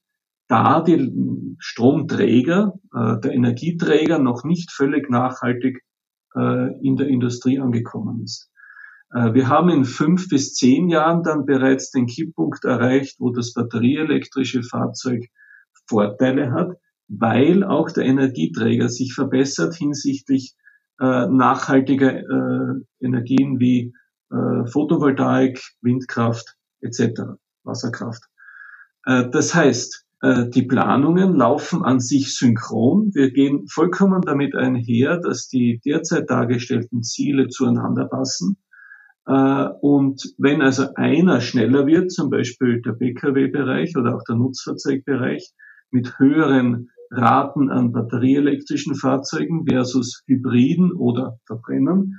da 0.49 0.83
die 0.83 1.57
Stromträger, 1.59 2.75
äh, 2.95 3.21
der 3.21 3.33
Energieträger 3.33 4.19
noch 4.19 4.45
nicht 4.45 4.73
völlig 4.73 5.11
nachhaltig 5.11 5.83
äh, 6.35 6.87
in 6.87 6.97
der 6.97 7.09
Industrie 7.09 7.59
angekommen 7.59 8.23
ist. 8.23 8.51
Äh, 9.13 9.33
wir 9.33 9.49
haben 9.49 9.71
in 9.71 9.85
fünf 9.85 10.29
bis 10.29 10.55
zehn 10.55 10.89
Jahren 10.89 11.23
dann 11.23 11.47
bereits 11.47 11.91
den 11.91 12.07
Kipppunkt 12.07 12.65
erreicht, 12.65 13.17
wo 13.19 13.31
das 13.31 13.55
batterieelektrische 13.55 14.63
Fahrzeug 14.63 15.27
Vorteile 15.87 16.53
hat, 16.53 16.77
weil 17.09 17.65
auch 17.65 17.91
der 17.91 18.05
Energieträger 18.05 18.89
sich 18.89 19.15
verbessert 19.15 19.75
hinsichtlich 19.75 20.55
äh, 21.01 21.27
nachhaltiger 21.27 22.21
äh, 22.21 22.81
Energien 23.01 23.61
wie 23.61 23.93
äh, 24.31 24.67
Photovoltaik, 24.67 25.61
Windkraft 25.83 26.57
etc., 26.81 27.23
Wasserkraft. 27.63 28.25
Äh, 29.07 29.29
das 29.31 29.55
heißt, 29.55 30.07
äh, 30.23 30.49
die 30.49 30.63
Planungen 30.63 31.35
laufen 31.37 31.85
an 31.85 32.01
sich 32.01 32.37
synchron. 32.37 33.11
Wir 33.15 33.31
gehen 33.31 33.67
vollkommen 33.69 34.23
damit 34.23 34.55
einher, 34.55 35.19
dass 35.19 35.49
die 35.49 35.81
derzeit 35.85 36.31
dargestellten 36.31 37.03
Ziele 37.03 37.49
zueinander 37.49 38.07
passen. 38.07 38.57
Und 39.27 40.35
wenn 40.37 40.61
also 40.61 40.93
einer 40.97 41.41
schneller 41.41 41.87
wird, 41.87 42.13
zum 42.13 42.29
Beispiel 42.29 42.83
der 42.83 42.93
Pkw-Bereich 42.93 43.97
oder 43.97 44.17
auch 44.17 44.23
der 44.29 44.37
Nutzfahrzeugbereich, 44.37 45.51
mit 45.91 46.19
höheren 46.19 46.91
Raten 47.11 47.71
an 47.71 47.93
batterieelektrischen 47.93 48.95
Fahrzeugen 48.95 49.65
versus 49.67 50.23
Hybriden 50.27 50.93
oder 50.93 51.39
Verbrennern, 51.47 52.19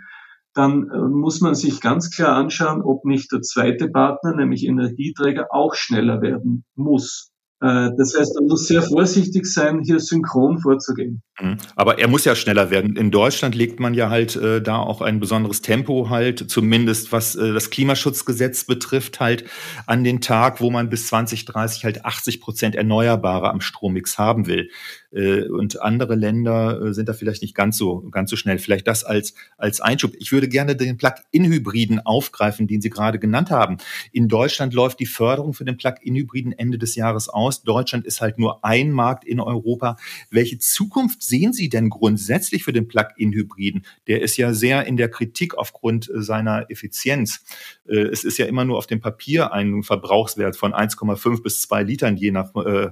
dann 0.56 0.90
äh, 0.90 0.98
muss 0.98 1.42
man 1.42 1.54
sich 1.54 1.82
ganz 1.82 2.10
klar 2.10 2.36
anschauen, 2.36 2.82
ob 2.82 3.06
nicht 3.06 3.32
der 3.32 3.42
zweite 3.42 3.90
Partner, 3.90 4.36
nämlich 4.36 4.66
Energieträger, 4.66 5.48
auch 5.52 5.76
schneller 5.76 6.22
werden 6.22 6.64
muss. 6.76 7.32
Äh, 7.62 7.92
das 7.98 8.16
heißt, 8.18 8.36
man 8.36 8.48
muss 8.48 8.68
sehr 8.68 8.82
vorsichtig 8.82 9.46
sein, 9.46 9.82
hier 9.84 10.00
synchron 10.00 10.60
vorzugehen. 10.60 11.22
Mhm. 11.40 11.58
Aber 11.76 12.00
er 12.00 12.08
muss 12.08 12.26
ja 12.26 12.36
schneller 12.36 12.70
werden. 12.70 12.96
In 12.96 13.12
Deutschland 13.12 13.56
legt 13.56 13.80
man 13.80 13.94
ja 13.94 14.10
halt 14.10 14.36
äh, 14.36 14.62
da 14.62 14.78
auch 14.78 15.02
ein 15.02 15.20
besonderes 15.20 15.62
Tempo 15.62 16.10
halt, 16.10 16.50
zumindest 16.50 17.12
was 17.12 17.36
äh, 17.36 17.54
das 17.54 17.70
Klimaschutzgesetz 17.70 18.66
betrifft, 18.66 19.20
halt 19.20 19.46
an 19.88 20.04
den 20.04 20.22
Tag, 20.22 20.62
wo 20.62 20.70
man 20.70 20.90
bis 20.90 21.08
2030 21.08 21.86
halt 21.86 22.06
80 22.06 22.42
Prozent 22.42 22.76
Erneuerbare 22.76 23.50
am 23.50 23.62
Strommix 23.62 24.18
haben 24.18 24.48
will. 24.48 24.70
Äh, 25.16 25.48
und 25.48 25.82
andere 25.82 26.16
Länder 26.16 26.82
äh, 26.82 26.94
sind 26.94 27.08
da 27.08 27.14
vielleicht 27.14 27.42
nicht 27.42 27.56
ganz 27.56 27.78
so, 27.78 28.02
ganz 28.12 28.30
so 28.30 28.36
schnell. 28.36 28.60
Vielleicht 28.60 28.88
das 28.88 29.04
als, 29.04 29.34
als 29.58 29.82
Einschub. 29.82 30.14
Ich 30.20 30.32
würde 30.32 30.50
gerne 30.50 30.76
den 30.76 30.98
Plug-in-Hybriden 30.98 32.06
aufgreifen, 32.06 32.68
den 32.68 32.82
Sie 32.82 32.90
gerade 32.90 33.18
genannt 33.18 33.50
haben. 33.50 33.78
In 34.12 34.28
Deutschland 34.28 34.74
läuft 34.74 35.00
die 35.00 35.06
Förderung 35.06 35.54
für 35.54 35.66
den 35.66 35.78
Plug-in-Hybriden 35.78 36.52
Ende 36.52 36.78
des 36.78 36.96
Jahres 36.96 37.30
aus. 37.30 37.64
Deutschland 37.64 38.06
ist 38.06 38.20
halt 38.22 38.38
nur 38.38 38.66
ein 38.66 38.92
Markt 38.92 39.24
in 39.24 39.40
Europa. 39.40 39.96
Welche 40.30 40.60
Zukunft 40.60 41.24
sehen 41.24 41.54
Sie 41.54 41.70
denn 41.70 41.90
grundsätzlich 41.90 42.64
für 42.64 42.74
den 42.74 42.88
Plug-in-Hybriden? 42.88 43.86
Der 44.08 44.22
ist 44.22 44.36
ja 44.36 44.54
sehr 44.54 44.86
in 44.86 44.98
der 44.98 45.10
Kritik 45.10 45.56
aufgrund 45.58 46.10
äh, 46.10 46.22
seiner 46.22 46.70
Effizienz. 46.70 47.44
Es 47.86 48.24
ist 48.24 48.38
ja 48.40 48.48
immer 48.48 48.66
nur 48.66 48.78
auf 48.78 48.88
dem 48.88 49.00
Papier 49.00 49.54
ein 49.54 49.84
Verbrauchswert 49.84 50.56
von 50.56 50.74
1,5 50.74 51.44
bis 51.44 51.62
2 51.62 51.84
Litern 51.84 52.18
je 52.18 52.32
nach 52.32 52.54
äh, 52.56 52.90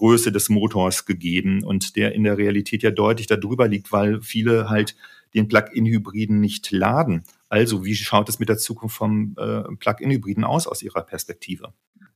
Größe 0.00 0.32
des 0.32 0.48
Motors 0.48 1.04
gegeben 1.04 1.62
und 1.62 1.94
der 1.94 2.14
in 2.14 2.24
der 2.24 2.38
Realität 2.38 2.82
ja 2.82 2.90
deutlich 2.90 3.26
darüber 3.26 3.68
liegt, 3.68 3.92
weil 3.92 4.22
viele 4.22 4.70
halt 4.70 4.96
den 5.34 5.46
Plug-in-Hybriden 5.46 6.40
nicht 6.40 6.70
laden. 6.70 7.24
Also 7.50 7.84
wie 7.84 7.94
schaut 7.94 8.30
es 8.30 8.38
mit 8.38 8.48
der 8.48 8.56
Zukunft 8.56 8.96
vom 8.96 9.34
äh, 9.36 9.64
Plug-in-Hybriden 9.78 10.44
aus 10.44 10.66
aus 10.66 10.82
Ihrer 10.82 11.02
Perspektive? 11.02 11.74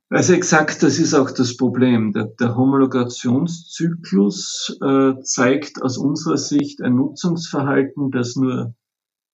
Also 0.09 0.33
exakt, 0.33 0.83
das 0.83 0.99
ist 0.99 1.13
auch 1.13 1.31
das 1.31 1.59
Problem. 1.59 2.15
Der, 2.15 2.25
der 2.25 2.57
Homologationszyklus 2.57 4.79
äh, 4.83 5.21
zeigt 5.23 5.83
aus 5.83 5.99
unserer 5.99 6.39
Sicht 6.39 6.81
ein 6.81 6.95
Nutzungsverhalten, 6.95 8.11
das 8.11 8.35
nur 8.35 8.75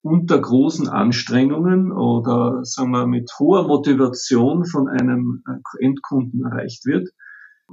unter 0.03 0.41
großen 0.41 0.89
Anstrengungen 0.89 1.93
oder 1.93 2.65
sagen 2.65 2.91
wir 2.91 3.07
mit 3.07 3.31
hoher 3.39 3.69
Motivation 3.69 4.65
von 4.65 4.89
einem 4.89 5.45
äh, 5.47 5.53
Endkunden 5.85 6.45
erreicht 6.45 6.85
wird. 6.85 7.11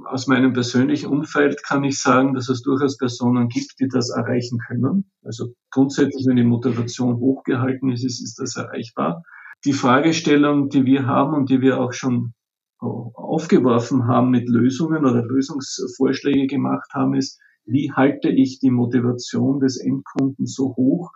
Aus 0.04 0.26
meinem 0.26 0.52
persönlichen 0.52 1.08
Umfeld 1.08 1.62
kann 1.64 1.84
ich 1.84 2.00
sagen, 2.00 2.34
dass 2.34 2.48
es 2.48 2.62
durchaus 2.62 2.96
Personen 2.96 3.48
gibt, 3.48 3.80
die 3.80 3.88
das 3.88 4.10
erreichen 4.10 4.58
können. 4.58 5.10
Also 5.22 5.54
grundsätzlich, 5.70 6.26
wenn 6.26 6.36
die 6.36 6.44
Motivation 6.44 7.16
hochgehalten 7.18 7.90
ist, 7.90 8.04
ist, 8.04 8.38
das 8.38 8.56
erreichbar. 8.56 9.22
Die 9.64 9.72
Fragestellung, 9.72 10.68
die 10.68 10.84
wir 10.84 11.06
haben 11.06 11.34
und 11.34 11.50
die 11.50 11.60
wir 11.60 11.80
auch 11.80 11.92
schon 11.92 12.32
aufgeworfen 12.80 14.06
haben 14.06 14.30
mit 14.30 14.48
Lösungen 14.48 15.04
oder 15.04 15.24
Lösungsvorschläge 15.24 16.46
gemacht 16.46 16.90
haben, 16.94 17.14
ist, 17.14 17.40
wie 17.64 17.92
halte 17.92 18.28
ich 18.28 18.60
die 18.60 18.70
Motivation 18.70 19.60
des 19.60 19.78
Endkunden 19.78 20.46
so 20.46 20.74
hoch, 20.76 21.10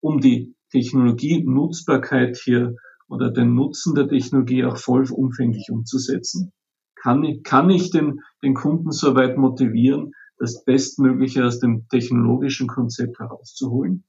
um 0.00 0.20
die 0.20 0.54
Technologie-Nutzbarkeit 0.70 2.36
hier 2.36 2.76
oder 3.08 3.30
den 3.30 3.54
Nutzen 3.54 3.94
der 3.94 4.08
Technologie 4.08 4.64
auch 4.64 4.76
vollumfänglich 4.76 5.68
umzusetzen? 5.70 6.52
Kann 6.96 7.22
ich, 7.22 7.42
kann 7.42 7.70
ich 7.70 7.90
den, 7.90 8.20
den 8.42 8.54
Kunden 8.54 8.90
so 8.90 9.14
weit 9.14 9.36
motivieren, 9.36 10.12
das 10.38 10.64
Bestmögliche 10.64 11.44
aus 11.44 11.60
dem 11.60 11.86
technologischen 11.88 12.66
Konzept 12.66 13.18
herauszuholen. 13.18 14.04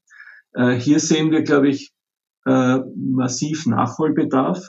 Äh, 0.52 0.74
hier 0.74 1.00
sehen 1.00 1.30
wir, 1.30 1.42
glaube 1.42 1.68
ich, 1.68 1.92
äh, 2.44 2.78
massiv 2.96 3.66
Nachholbedarf 3.66 4.68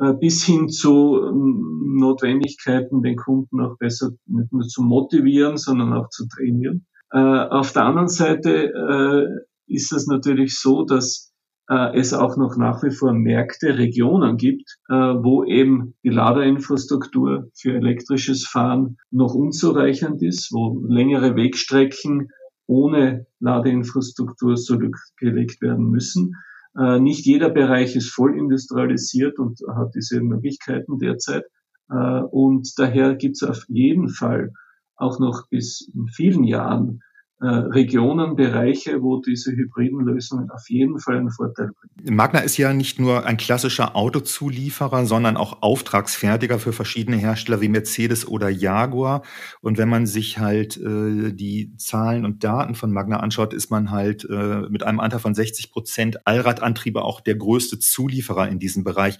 äh, 0.00 0.12
bis 0.12 0.44
hin 0.44 0.68
zu 0.68 1.20
ähm, 1.24 1.96
Notwendigkeiten, 1.98 3.02
den 3.02 3.16
Kunden 3.16 3.60
auch 3.60 3.76
besser 3.78 4.10
nicht 4.26 4.52
nur 4.52 4.62
zu 4.62 4.82
motivieren, 4.82 5.56
sondern 5.56 5.92
auch 5.92 6.08
zu 6.08 6.26
trainieren. 6.28 6.86
Äh, 7.10 7.18
auf 7.18 7.72
der 7.72 7.84
anderen 7.84 8.08
Seite 8.08 8.72
äh, 8.72 9.72
ist 9.72 9.92
es 9.92 10.06
natürlich 10.06 10.58
so, 10.58 10.84
dass 10.84 11.33
äh, 11.68 11.98
es 11.98 12.12
auch 12.12 12.36
noch 12.36 12.56
nach 12.56 12.82
wie 12.82 12.90
vor 12.90 13.12
Märkte, 13.12 13.78
Regionen 13.78 14.36
gibt, 14.36 14.78
äh, 14.88 14.94
wo 14.94 15.44
eben 15.44 15.94
die 16.04 16.10
Ladeinfrastruktur 16.10 17.48
für 17.54 17.74
elektrisches 17.74 18.46
Fahren 18.46 18.98
noch 19.10 19.34
unzureichend 19.34 20.22
ist, 20.22 20.52
wo 20.52 20.84
längere 20.86 21.36
Wegstrecken 21.36 22.28
ohne 22.66 23.26
Ladeinfrastruktur 23.40 24.56
zurückgelegt 24.56 25.60
werden 25.60 25.90
müssen. 25.90 26.34
Äh, 26.78 26.98
nicht 26.98 27.24
jeder 27.26 27.50
Bereich 27.50 27.94
ist 27.96 28.12
voll 28.12 28.36
industrialisiert 28.36 29.38
und 29.38 29.60
hat 29.74 29.94
diese 29.94 30.20
Möglichkeiten 30.20 30.98
derzeit. 30.98 31.44
Äh, 31.90 31.94
und 31.94 32.72
daher 32.78 33.14
gibt 33.14 33.36
es 33.36 33.42
auf 33.42 33.64
jeden 33.68 34.08
Fall 34.08 34.52
auch 34.96 35.18
noch 35.18 35.48
bis 35.48 35.90
in 35.94 36.08
vielen 36.08 36.44
Jahren 36.44 37.00
Regionen, 37.40 38.36
Bereiche, 38.36 39.02
wo 39.02 39.20
diese 39.20 39.52
hybriden 39.52 40.00
Lösungen 40.00 40.50
auf 40.50 40.70
jeden 40.70 41.00
Fall 41.00 41.16
einen 41.16 41.30
Vorteil 41.30 41.70
bringen. 41.72 42.16
Magna 42.16 42.38
ist 42.38 42.56
ja 42.56 42.72
nicht 42.72 43.00
nur 43.00 43.26
ein 43.26 43.36
klassischer 43.36 43.96
Autozulieferer, 43.96 45.04
sondern 45.04 45.36
auch 45.36 45.60
Auftragsfertiger 45.60 46.58
für 46.58 46.72
verschiedene 46.72 47.16
Hersteller 47.16 47.60
wie 47.60 47.68
Mercedes 47.68 48.26
oder 48.26 48.48
Jaguar. 48.48 49.22
Und 49.60 49.78
wenn 49.78 49.88
man 49.88 50.06
sich 50.06 50.38
halt 50.38 50.76
äh, 50.76 51.32
die 51.32 51.76
Zahlen 51.76 52.24
und 52.24 52.44
Daten 52.44 52.76
von 52.76 52.92
Magna 52.92 53.18
anschaut, 53.18 53.52
ist 53.52 53.70
man 53.70 53.90
halt 53.90 54.26
äh, 54.30 54.60
mit 54.70 54.84
einem 54.84 55.00
Anteil 55.00 55.20
von 55.20 55.34
60 55.34 55.72
Prozent 55.72 56.26
Allradantriebe 56.26 57.02
auch 57.02 57.20
der 57.20 57.34
größte 57.34 57.80
Zulieferer 57.80 58.48
in 58.48 58.60
diesem 58.60 58.84
Bereich. 58.84 59.18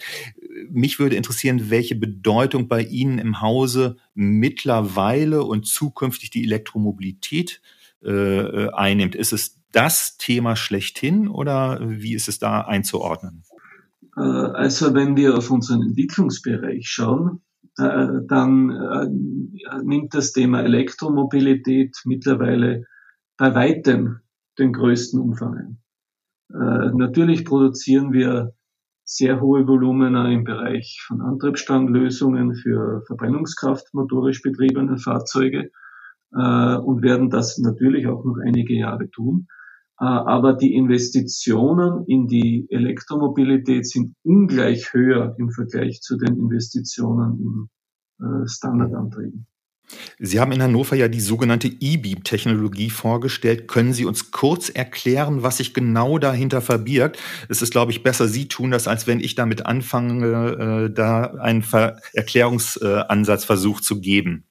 Mich 0.71 1.01
würde 1.01 1.17
interessieren, 1.17 1.69
welche 1.69 1.97
Bedeutung 1.97 2.69
bei 2.69 2.83
Ihnen 2.83 3.19
im 3.19 3.41
Hause 3.41 3.97
mittlerweile 4.15 5.43
und 5.43 5.67
zukünftig 5.67 6.31
die 6.31 6.45
Elektromobilität 6.45 7.61
äh, 7.61 7.84
einnimmt. 8.05 9.15
Ist 9.15 9.33
es 9.33 9.61
das 9.73 10.17
Thema 10.19 10.57
schlechthin 10.57 11.29
oder 11.29 11.79
wie 11.83 12.15
ist 12.15 12.29
es 12.29 12.39
da 12.39 12.61
einzuordnen? 12.61 13.45
Äh, 14.17 14.21
also 14.21 14.95
wenn 14.95 15.17
wir 15.17 15.37
auf 15.37 15.51
unseren 15.51 15.83
Entwicklungsbereich 15.83 16.89
schauen, 16.89 17.43
äh, 17.79 18.07
dann 18.29 18.71
äh, 18.71 19.83
nimmt 19.83 20.15
das 20.15 20.33
Thema 20.33 20.63
Elektromobilität 20.63 21.97
mittlerweile 22.05 22.85
bei 23.37 23.55
weitem 23.55 24.21
den 24.59 24.73
größten 24.73 25.21
Umfang 25.21 25.55
ein. 25.55 25.79
Natürlich 26.97 27.45
produzieren 27.45 28.13
wir 28.13 28.53
sehr 29.05 29.41
hohe 29.41 29.67
Volumina 29.67 30.31
im 30.31 30.45
Bereich 30.45 31.03
von 31.05 31.21
Antriebsstandlösungen 31.21 32.55
für 32.55 33.03
Verbrennungskraft 33.09 33.93
motorisch 33.93 34.41
betriebene 34.43 34.99
Fahrzeuge 34.99 35.73
äh, 36.35 36.77
und 36.77 37.03
werden 37.03 37.31
das 37.31 37.59
natürlich 37.59 38.07
auch 38.07 38.25
noch 38.25 38.37
einige 38.45 38.75
Jahre 38.75 39.11
tun. 39.11 39.47
Äh, 40.01 40.05
aber 40.05 40.55
die 40.55 40.75
Investitionen 40.75 42.05
in 42.07 42.27
die 42.27 42.67
Elektromobilität 42.71 43.87
sind 43.87 44.15
ungleich 44.23 44.93
höher 44.93 45.35
im 45.39 45.51
Vergleich 45.51 46.01
zu 46.01 46.17
den 46.17 46.37
Investitionen 46.37 47.69
in 48.19 48.27
äh, 48.27 48.49
Standardantrieben. 48.49 49.47
Sie 50.19 50.41
haben 50.41 50.53
in 50.53 50.63
Hannover 50.63 50.97
ja 50.97 51.09
die 51.09 51.21
sogenannte 51.21 51.69
E-Beam-Technologie 51.69 52.89
vorgestellt. 52.89 53.69
Können 53.69 53.93
Sie 53.93 54.07
uns 54.07 54.31
kurz 54.31 54.71
erklären, 54.71 55.43
was 55.43 55.59
sich 55.59 55.75
genau 55.75 56.19
dahinter 56.19 56.63
verbirgt? 56.63 57.19
Es 57.49 57.61
ist, 57.61 57.71
glaube 57.71 57.93
ich, 57.93 58.03
besser, 58.03 58.27
Sie 58.27 58.49
tun 58.49 58.71
das, 58.71 58.89
als 58.89 59.07
wenn 59.07 59.21
ich 59.21 59.35
damit 59.35 59.67
anfange, 59.67 60.89
äh, 60.89 60.95
da 60.95 61.25
einen 61.25 61.63
Ver 61.63 61.99
Erklärungsansatz 62.15 63.45
versucht 63.45 63.85
zu 63.85 64.01
geben. 64.01 64.47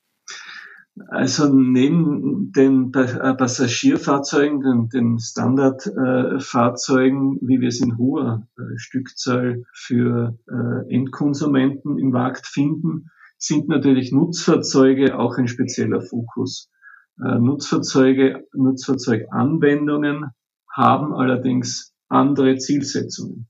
Also 1.08 1.52
neben 1.52 2.52
den 2.52 2.94
äh, 2.94 3.34
Passagierfahrzeugen, 3.34 4.62
den, 4.62 4.90
den 4.90 5.18
Standardfahrzeugen, 5.18 7.40
wie 7.42 7.62
wir 7.62 7.70
es 7.70 7.82
in 7.82 7.98
hoher 7.98 8.48
äh, 8.58 8.62
Stückzahl 8.78 9.64
für 9.74 10.38
äh, 10.48 10.84
Endkonsumenten 10.94 11.98
im 11.98 12.12
Markt 12.12 12.46
finden, 12.46 13.10
sind 13.38 13.70
natürlich 13.70 14.12
Nutzfahrzeuge 14.12 15.18
auch 15.18 15.38
ein 15.38 15.48
spezieller 15.48 16.02
Fokus. 16.02 16.70
Nutzfahrzeuge, 17.18 18.48
Nutzfahrzeuganwendungen 18.54 20.32
haben 20.72 21.14
allerdings 21.14 21.94
andere 22.08 22.56
Zielsetzungen. 22.56 23.50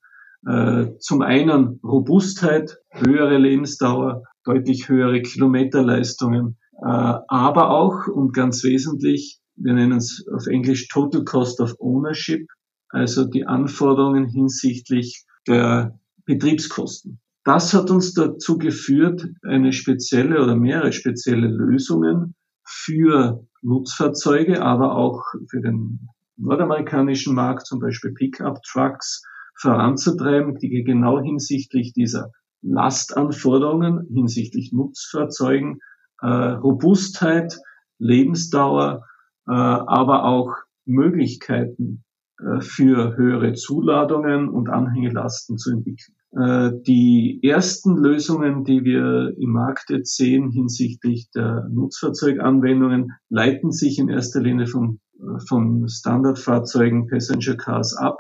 Zum 0.97 1.21
einen 1.21 1.79
Robustheit, 1.83 2.79
höhere 2.89 3.37
Lebensdauer, 3.37 4.23
deutlich 4.43 4.89
höhere 4.89 5.21
Kilometerleistungen, 5.21 6.47
äh, 6.47 6.53
aber 6.81 7.69
auch 7.69 8.07
und 8.07 8.33
ganz 8.33 8.63
wesentlich, 8.63 9.39
wir 9.55 9.73
nennen 9.73 9.97
es 9.97 10.25
auf 10.33 10.47
Englisch 10.47 10.87
Total 10.87 11.23
Cost 11.23 11.61
of 11.61 11.75
Ownership, 11.79 12.47
also 12.89 13.25
die 13.25 13.45
Anforderungen 13.45 14.25
hinsichtlich 14.27 15.25
der 15.47 15.99
Betriebskosten. 16.25 17.19
Das 17.43 17.73
hat 17.73 17.91
uns 17.91 18.13
dazu 18.13 18.57
geführt, 18.57 19.27
eine 19.43 19.73
spezielle 19.73 20.41
oder 20.41 20.55
mehrere 20.55 20.93
spezielle 20.93 21.47
Lösungen 21.47 22.35
für 22.65 23.45
Nutzfahrzeuge, 23.61 24.61
aber 24.61 24.95
auch 24.95 25.23
für 25.49 25.61
den 25.61 26.07
nordamerikanischen 26.37 27.35
Markt, 27.35 27.67
zum 27.67 27.79
Beispiel 27.79 28.13
Pickup-Trucks, 28.13 29.23
voranzutreiben, 29.55 30.57
die 30.57 30.83
genau 30.83 31.19
hinsichtlich 31.19 31.93
dieser 31.93 32.31
Lastanforderungen, 32.61 34.07
hinsichtlich 34.13 34.71
Nutzfahrzeugen 34.71 35.79
äh, 36.23 36.27
Robustheit, 36.27 37.59
Lebensdauer, 37.99 39.05
äh, 39.47 39.51
aber 39.51 40.25
auch 40.25 40.55
Möglichkeiten 40.85 42.03
äh, 42.39 42.61
für 42.61 43.15
höhere 43.15 43.53
Zuladungen 43.53 44.49
und 44.49 44.69
Anhängelasten 44.69 45.57
zu 45.57 45.71
entwickeln. 45.71 46.15
Äh, 46.35 46.71
die 46.87 47.39
ersten 47.43 47.95
Lösungen, 47.95 48.63
die 48.63 48.83
wir 48.83 49.35
im 49.37 49.51
Markt 49.51 49.89
jetzt 49.89 50.15
sehen 50.17 50.49
hinsichtlich 50.49 51.29
der 51.31 51.67
Nutzfahrzeuganwendungen, 51.69 53.11
leiten 53.29 53.71
sich 53.71 53.99
in 53.99 54.09
erster 54.09 54.41
Linie 54.41 54.67
von, 54.67 54.99
äh, 55.19 55.39
von 55.47 55.87
Standardfahrzeugen, 55.87 57.07
Passenger 57.07 57.55
Cars 57.55 57.95
ab 57.95 58.17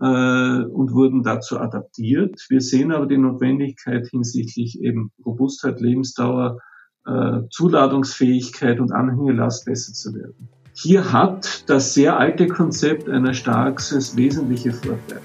äh, 0.00 0.04
und 0.04 0.92
wurden 0.92 1.22
dazu 1.22 1.60
adaptiert. 1.60 2.44
Wir 2.48 2.60
sehen 2.60 2.90
aber 2.90 3.06
die 3.06 3.18
Notwendigkeit 3.18 4.08
hinsichtlich 4.08 4.80
eben 4.80 5.12
Robustheit, 5.24 5.80
Lebensdauer, 5.80 6.58
äh, 7.06 7.48
Zuladungsfähigkeit 7.50 8.80
und 8.80 8.92
Anhängelast 8.92 9.64
besser 9.64 9.92
zu 9.92 10.14
werden. 10.14 10.48
Hier 10.74 11.12
hat 11.12 11.68
das 11.70 11.94
sehr 11.94 12.18
alte 12.18 12.48
Konzept 12.48 13.08
einer 13.08 13.32
Starkses 13.32 14.16
wesentliche 14.16 14.72
Vorteile. 14.72 15.22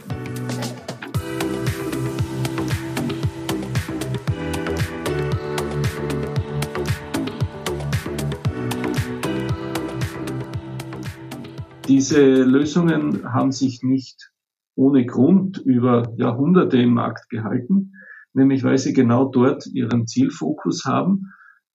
Diese 11.88 12.22
Lösungen 12.44 13.34
haben 13.34 13.52
sich 13.52 13.84
nicht 13.84 14.32
ohne 14.76 15.06
Grund 15.06 15.58
über 15.58 16.14
Jahrhunderte 16.16 16.78
im 16.78 16.94
Markt 16.94 17.30
gehalten, 17.30 17.94
nämlich 18.34 18.64
weil 18.64 18.78
sie 18.78 18.94
genau 18.94 19.26
dort 19.26 19.68
ihren 19.68 20.08
Zielfokus 20.08 20.86
haben 20.86 21.34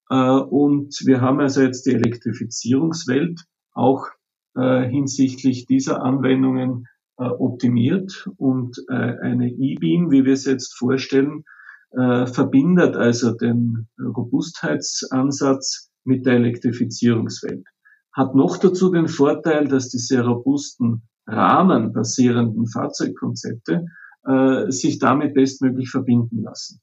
und 0.09 0.95
wir 1.05 1.21
haben 1.21 1.39
also 1.39 1.61
jetzt 1.61 1.85
die 1.85 1.93
Elektrifizierungswelt 1.93 3.41
auch 3.73 4.07
äh, 4.55 4.87
hinsichtlich 4.89 5.65
dieser 5.65 6.01
Anwendungen 6.01 6.85
äh, 7.17 7.25
optimiert 7.25 8.27
und 8.37 8.77
eine 8.89 9.49
E-Beam, 9.49 10.11
wie 10.11 10.25
wir 10.25 10.33
es 10.33 10.45
jetzt 10.45 10.77
vorstellen, 10.77 11.43
verbindet 11.89 12.97
also 12.97 13.33
den 13.33 13.87
Robustheitsansatz 13.97 15.89
mit 16.03 16.25
der 16.25 16.33
Elektrifizierungswelt. 16.33 17.65
Hat 18.11 18.35
noch 18.35 18.57
dazu 18.57 18.91
den 18.91 19.07
Vorteil, 19.07 19.69
dass 19.69 19.89
die 19.89 19.97
sehr 19.97 20.25
robusten 20.25 21.03
Rahmen 21.25 21.93
basierenden 21.93 22.67
Fahrzeugkonzepte 22.67 23.85
sich 24.67 24.99
damit 24.99 25.33
bestmöglich 25.33 25.89
verbinden 25.89 26.43
lassen. 26.43 26.81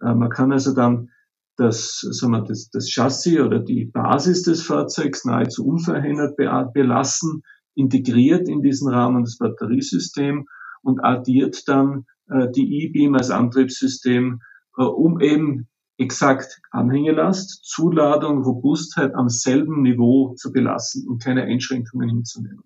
man 0.00 0.30
kann 0.30 0.52
also 0.52 0.72
dann 0.72 1.10
das, 1.58 1.98
sagen 2.00 2.32
wir, 2.32 2.42
das, 2.42 2.70
das 2.70 2.88
Chassis 2.88 3.40
oder 3.40 3.58
die 3.58 3.84
Basis 3.84 4.44
des 4.44 4.62
Fahrzeugs 4.62 5.24
nahezu 5.24 5.66
unverändert 5.66 6.36
belassen, 6.36 7.42
integriert 7.74 8.48
in 8.48 8.62
diesen 8.62 8.88
Rahmen 8.88 9.24
das 9.24 9.38
Batteriesystem 9.38 10.46
und 10.82 11.00
addiert 11.04 11.68
dann 11.68 12.06
äh, 12.28 12.48
die 12.50 12.82
E-Beam 12.82 13.14
als 13.14 13.30
Antriebssystem, 13.30 14.40
äh, 14.76 14.82
um 14.82 15.20
eben 15.20 15.68
exakt 15.96 16.60
Anhängelast, 16.70 17.64
Zuladung, 17.64 18.44
Robustheit 18.44 19.14
am 19.16 19.28
selben 19.28 19.82
Niveau 19.82 20.34
zu 20.36 20.52
belassen 20.52 21.08
und 21.08 21.22
keine 21.22 21.42
Einschränkungen 21.42 22.08
hinzunehmen. 22.08 22.62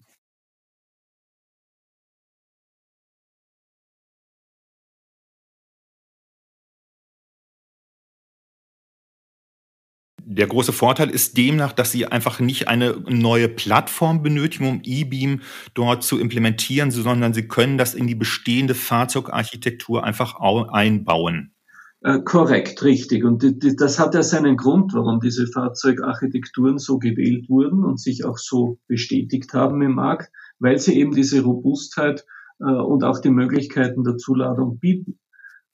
Der 10.35 10.47
große 10.47 10.73
Vorteil 10.73 11.11
ist 11.11 11.37
demnach, 11.37 11.73
dass 11.73 11.93
Sie 11.93 12.07
einfach 12.07 12.41
nicht 12.41 12.69
eine 12.69 12.97
neue 13.09 13.49
Plattform 13.49 14.23
benötigen, 14.23 14.67
um 14.67 14.81
eBeam 14.83 15.41
dort 15.75 16.03
zu 16.03 16.19
implementieren, 16.19 16.91
sondern 16.91 17.35
Sie 17.35 17.49
können 17.49 17.77
das 17.77 17.95
in 17.95 18.07
die 18.07 18.15
bestehende 18.15 18.75
Fahrzeugarchitektur 18.75 20.05
einfach 20.05 20.37
einbauen. 20.41 21.53
Äh, 22.01 22.21
korrekt, 22.21 22.83
richtig. 22.83 23.25
Und 23.25 23.45
das 23.81 23.99
hat 23.99 24.15
ja 24.15 24.23
seinen 24.23 24.57
Grund, 24.57 24.93
warum 24.95 25.21
diese 25.21 25.47
Fahrzeugarchitekturen 25.47 26.79
so 26.79 26.99
gewählt 26.99 27.49
wurden 27.49 27.85
und 27.85 28.01
sich 28.01 28.25
auch 28.25 28.39
so 28.39 28.79
bestätigt 28.89 29.53
haben 29.53 29.83
im 29.83 29.95
Markt, 29.95 30.33
weil 30.59 30.79
sie 30.79 30.99
eben 30.99 31.13
diese 31.13 31.43
Robustheit 31.43 32.25
äh, 32.59 32.65
und 32.65 33.05
auch 33.05 33.21
die 33.21 33.31
Möglichkeiten 33.31 34.03
der 34.03 34.17
Zuladung 34.17 34.79
bieten. 34.79 35.19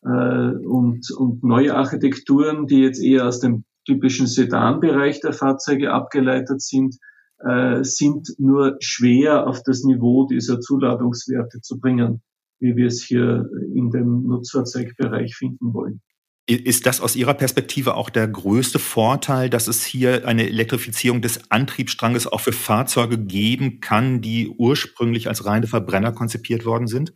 Äh, 0.03 0.09
und, 0.09 1.11
und 1.16 1.44
neue 1.44 1.75
Architekturen, 1.75 2.66
die 2.66 2.81
jetzt 2.81 3.03
eher 3.03 3.27
aus 3.27 3.40
dem 3.40 3.64
typischen 3.88 4.27
Sedan-Bereich 4.27 5.20
der 5.20 5.33
Fahrzeuge 5.33 5.92
abgeleitet 5.92 6.61
sind, 6.61 6.96
äh, 7.38 7.83
sind 7.83 8.35
nur 8.38 8.77
schwer 8.81 9.46
auf 9.46 9.62
das 9.62 9.83
Niveau 9.85 10.27
dieser 10.27 10.61
Zuladungswerte 10.61 11.61
zu 11.62 11.81
bringen, 11.81 12.20
wie 12.61 12.77
wir 12.77 12.87
es 12.87 13.03
hier 13.03 13.48
in 13.74 13.90
dem 13.90 14.24
Nutzfahrzeugbereich 14.24 15.35
finden 15.35 15.72
wollen. 15.72 16.03
Ist 16.46 16.87
das 16.87 17.03
aus 17.03 17.14
Ihrer 17.14 17.35
Perspektive 17.35 17.94
auch 17.94 18.09
der 18.09 18.27
größte 18.27 18.79
Vorteil, 18.79 19.51
dass 19.51 19.68
es 19.68 19.85
hier 19.85 20.27
eine 20.27 20.48
Elektrifizierung 20.48 21.20
des 21.20 21.51
Antriebsstranges 21.51 22.27
auch 22.27 22.40
für 22.40 22.53
Fahrzeuge 22.53 23.18
geben 23.18 23.81
kann, 23.81 24.22
die 24.22 24.48
ursprünglich 24.48 25.29
als 25.29 25.44
reine 25.44 25.66
Verbrenner 25.66 26.12
konzipiert 26.12 26.64
worden 26.64 26.87
sind? 26.87 27.12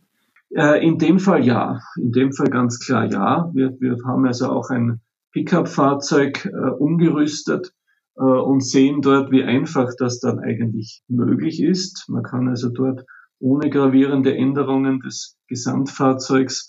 Äh, 0.55 0.85
in 0.85 0.99
dem 0.99 1.17
Fall 1.17 1.43
ja. 1.43 1.79
In 1.97 2.11
dem 2.11 2.31
Fall 2.31 2.49
ganz 2.49 2.79
klar 2.79 3.11
ja. 3.11 3.49
Wir, 3.53 3.75
wir 3.79 3.97
haben 4.05 4.25
also 4.27 4.51
auch 4.51 4.69
ein 4.69 5.01
Pickup-Fahrzeug 5.33 6.45
äh, 6.45 6.69
umgerüstet 6.79 7.73
äh, 8.15 8.23
und 8.23 8.63
sehen 8.63 9.01
dort, 9.01 9.31
wie 9.31 9.43
einfach 9.43 9.91
das 9.97 10.19
dann 10.19 10.39
eigentlich 10.39 11.03
möglich 11.07 11.61
ist. 11.61 12.05
Man 12.07 12.23
kann 12.23 12.47
also 12.47 12.69
dort 12.69 13.05
ohne 13.39 13.69
gravierende 13.69 14.35
Änderungen 14.35 14.99
des 15.01 15.37
Gesamtfahrzeugs 15.47 16.67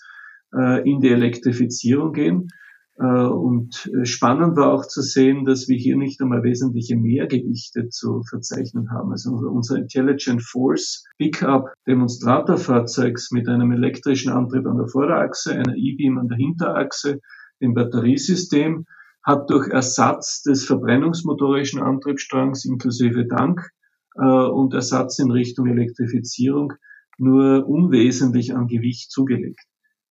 äh, 0.53 0.89
in 0.89 0.99
die 0.99 1.09
Elektrifizierung 1.09 2.11
gehen. 2.11 2.49
Äh, 2.97 3.03
und 3.05 3.89
äh, 3.93 4.05
spannend 4.05 4.55
war 4.55 4.71
auch 4.73 4.87
zu 4.87 5.01
sehen, 5.01 5.45
dass 5.45 5.67
wir 5.67 5.77
hier 5.77 5.97
nicht 5.97 6.21
einmal 6.21 6.43
wesentliche 6.43 6.95
Mehrgewichte 6.95 7.89
zu 7.89 8.23
verzeichnen 8.29 8.89
haben. 8.91 9.11
Also 9.11 9.31
unser 9.31 9.77
Intelligent 9.77 10.41
Force 10.43 11.05
Pickup 11.17 11.73
Demonstratorfahrzeugs 11.87 13.31
mit 13.31 13.47
einem 13.49 13.71
elektrischen 13.71 14.31
Antrieb 14.31 14.65
an 14.65 14.77
der 14.77 14.87
Vorderachse, 14.87 15.53
einer 15.53 15.75
E-Beam 15.75 16.17
an 16.17 16.29
der 16.29 16.37
Hinterachse, 16.37 17.19
dem 17.61 17.73
Batteriesystem, 17.73 18.85
hat 19.23 19.49
durch 19.49 19.69
Ersatz 19.69 20.43
des 20.43 20.65
verbrennungsmotorischen 20.65 21.81
Antriebsstrangs 21.81 22.65
inklusive 22.65 23.25
Dank 23.25 23.71
und 24.13 24.73
Ersatz 24.73 25.19
in 25.19 25.31
Richtung 25.31 25.67
Elektrifizierung 25.67 26.73
nur 27.17 27.67
unwesentlich 27.67 28.55
an 28.55 28.67
Gewicht 28.67 29.11
zugelegt 29.11 29.65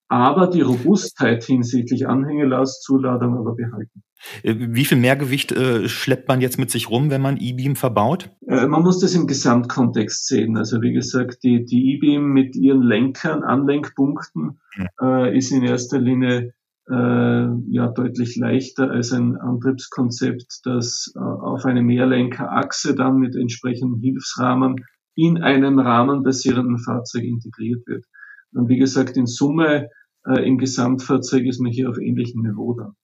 aber 0.09 0.47
die 0.47 0.61
Robustheit 0.61 1.45
hinsichtlich 1.45 2.07
Anhängelastzuladerung 2.07 3.39
aber 3.39 3.57
behalten. 3.57 4.03
Äh, 4.43 4.55
wie 4.59 4.85
viel 4.85 4.99
Mehrgewicht 4.99 5.53
äh, 5.53 5.89
schleppt 5.89 6.29
man 6.29 6.41
jetzt 6.41 6.59
mit 6.59 6.71
sich 6.71 6.89
rum, 6.89 7.11
wenn 7.11 7.21
man 7.21 7.37
E-Beam 7.37 7.77
verbaut? 7.77 8.31
Äh, 8.47 8.67
man 8.67 8.83
muss 8.83 9.01
das 9.01 9.15
im 9.15 9.27
Gesamtkontext 9.27 10.27
sehen. 10.29 10.57
Also 10.57 10.83
wie 10.83 10.93
gesagt, 10.93 11.43
die, 11.43 11.65
die 11.65 11.95
E-Beam 11.95 12.33
mit 12.33 12.55
ihren 12.55 12.83
Lenkern, 12.83 13.43
Anlenkpunkten 13.43 14.61
äh, 15.01 15.37
ist 15.37 15.51
in 15.51 15.63
erster 15.65 15.99
Linie 15.99 16.55
äh, 16.89 16.95
ja 16.95 17.89
deutlich 17.89 18.37
leichter 18.37 18.91
als 18.91 19.13
ein 19.13 19.37
Antriebskonzept, 19.37 20.61
das 20.65 21.13
äh, 21.17 21.19
auf 21.19 21.65
eine 21.65 21.83
Mehrlenkerachse 21.83 22.95
dann 22.95 23.19
mit 23.19 23.37
entsprechenden 23.37 24.01
Hilfsrahmen 24.01 24.77
in 25.15 25.43
einem 25.43 25.79
rahmenbasierenden 25.79 26.79
Fahrzeug 26.79 27.25
integriert 27.25 27.87
wird. 27.87 28.05
Und 28.53 28.69
wie 28.69 28.79
gesagt, 28.79 29.17
in 29.17 29.27
Summe 29.27 29.89
äh, 30.27 30.47
im 30.47 30.59
Gesamtfahrzeug 30.59 31.45
ist 31.45 31.61
man 31.61 31.73
hier 31.73 31.89
auf 31.89 31.99
ähnlichem 31.99 32.43
Niveau 32.43 32.75
dann. 32.75 32.95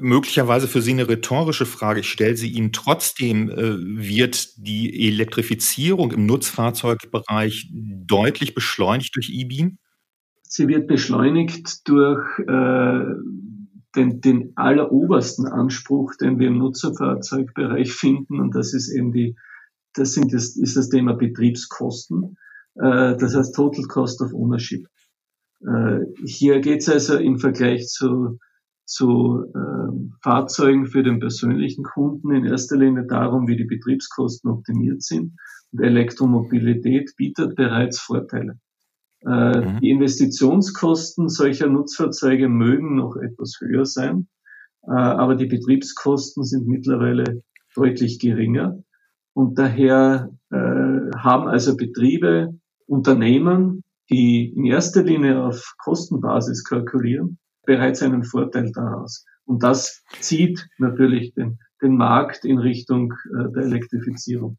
Möglicherweise 0.00 0.68
für 0.68 0.80
Sie 0.80 0.92
eine 0.92 1.06
rhetorische 1.06 1.66
Frage. 1.66 2.00
Ich 2.00 2.10
stelle 2.10 2.36
sie 2.36 2.48
Ihnen 2.48 2.72
trotzdem. 2.72 3.50
Äh, 3.50 3.76
wird 3.78 4.56
die 4.56 5.06
Elektrifizierung 5.06 6.12
im 6.12 6.24
Nutzfahrzeugbereich 6.24 7.68
deutlich 7.70 8.54
beschleunigt 8.54 9.14
durch 9.14 9.28
E-Beam? 9.30 9.78
Sie 10.56 10.68
wird 10.68 10.86
beschleunigt 10.86 11.88
durch 11.88 12.38
äh, 12.38 13.04
den, 13.96 14.20
den 14.20 14.52
allerobersten 14.54 15.48
Anspruch, 15.48 16.14
den 16.14 16.38
wir 16.38 16.46
im 16.46 16.58
Nutzerfahrzeugbereich 16.58 17.92
finden. 17.92 18.38
Und 18.38 18.54
das 18.54 18.72
ist 18.72 18.88
eben 18.88 19.10
die, 19.10 19.36
das 19.94 20.12
sind 20.12 20.32
das, 20.32 20.56
ist 20.56 20.76
das 20.76 20.90
Thema 20.90 21.14
Betriebskosten. 21.14 22.36
Äh, 22.76 23.16
das 23.16 23.34
heißt 23.34 23.52
Total 23.52 23.84
Cost 23.86 24.20
of 24.20 24.32
Ownership. 24.32 24.86
Äh, 25.66 26.02
hier 26.24 26.60
geht 26.60 26.82
es 26.82 26.88
also 26.88 27.16
im 27.16 27.40
Vergleich 27.40 27.88
zu, 27.88 28.38
zu 28.84 29.46
äh, 29.56 30.12
Fahrzeugen 30.22 30.86
für 30.86 31.02
den 31.02 31.18
persönlichen 31.18 31.82
Kunden 31.82 32.30
in 32.30 32.44
erster 32.44 32.76
Linie 32.76 33.06
darum, 33.08 33.48
wie 33.48 33.56
die 33.56 33.64
Betriebskosten 33.64 34.48
optimiert 34.52 35.02
sind. 35.02 35.32
Und 35.72 35.80
Elektromobilität 35.80 37.10
bietet 37.16 37.56
bereits 37.56 37.98
Vorteile. 37.98 38.60
Äh, 39.26 39.60
mhm. 39.60 39.80
Die 39.80 39.90
Investitionskosten 39.90 41.28
solcher 41.28 41.68
Nutzfahrzeuge 41.68 42.48
mögen 42.48 42.96
noch 42.96 43.16
etwas 43.16 43.58
höher 43.60 43.86
sein, 43.86 44.28
äh, 44.82 44.90
aber 44.90 45.34
die 45.34 45.46
Betriebskosten 45.46 46.44
sind 46.44 46.66
mittlerweile 46.66 47.42
deutlich 47.74 48.18
geringer. 48.18 48.82
Und 49.32 49.58
daher 49.58 50.30
äh, 50.50 50.56
haben 50.56 51.48
also 51.48 51.76
Betriebe 51.76 52.54
Unternehmen, 52.86 53.82
die 54.10 54.52
in 54.54 54.66
erster 54.66 55.02
Linie 55.02 55.42
auf 55.42 55.74
Kostenbasis 55.78 56.62
kalkulieren, 56.64 57.38
bereits 57.64 58.02
einen 58.02 58.24
Vorteil 58.24 58.70
daraus. 58.72 59.24
Und 59.46 59.62
das 59.62 60.02
zieht 60.20 60.68
natürlich 60.78 61.34
den, 61.34 61.58
den 61.82 61.96
Markt 61.96 62.44
in 62.44 62.58
Richtung 62.58 63.14
äh, 63.32 63.50
der 63.52 63.64
Elektrifizierung. 63.64 64.58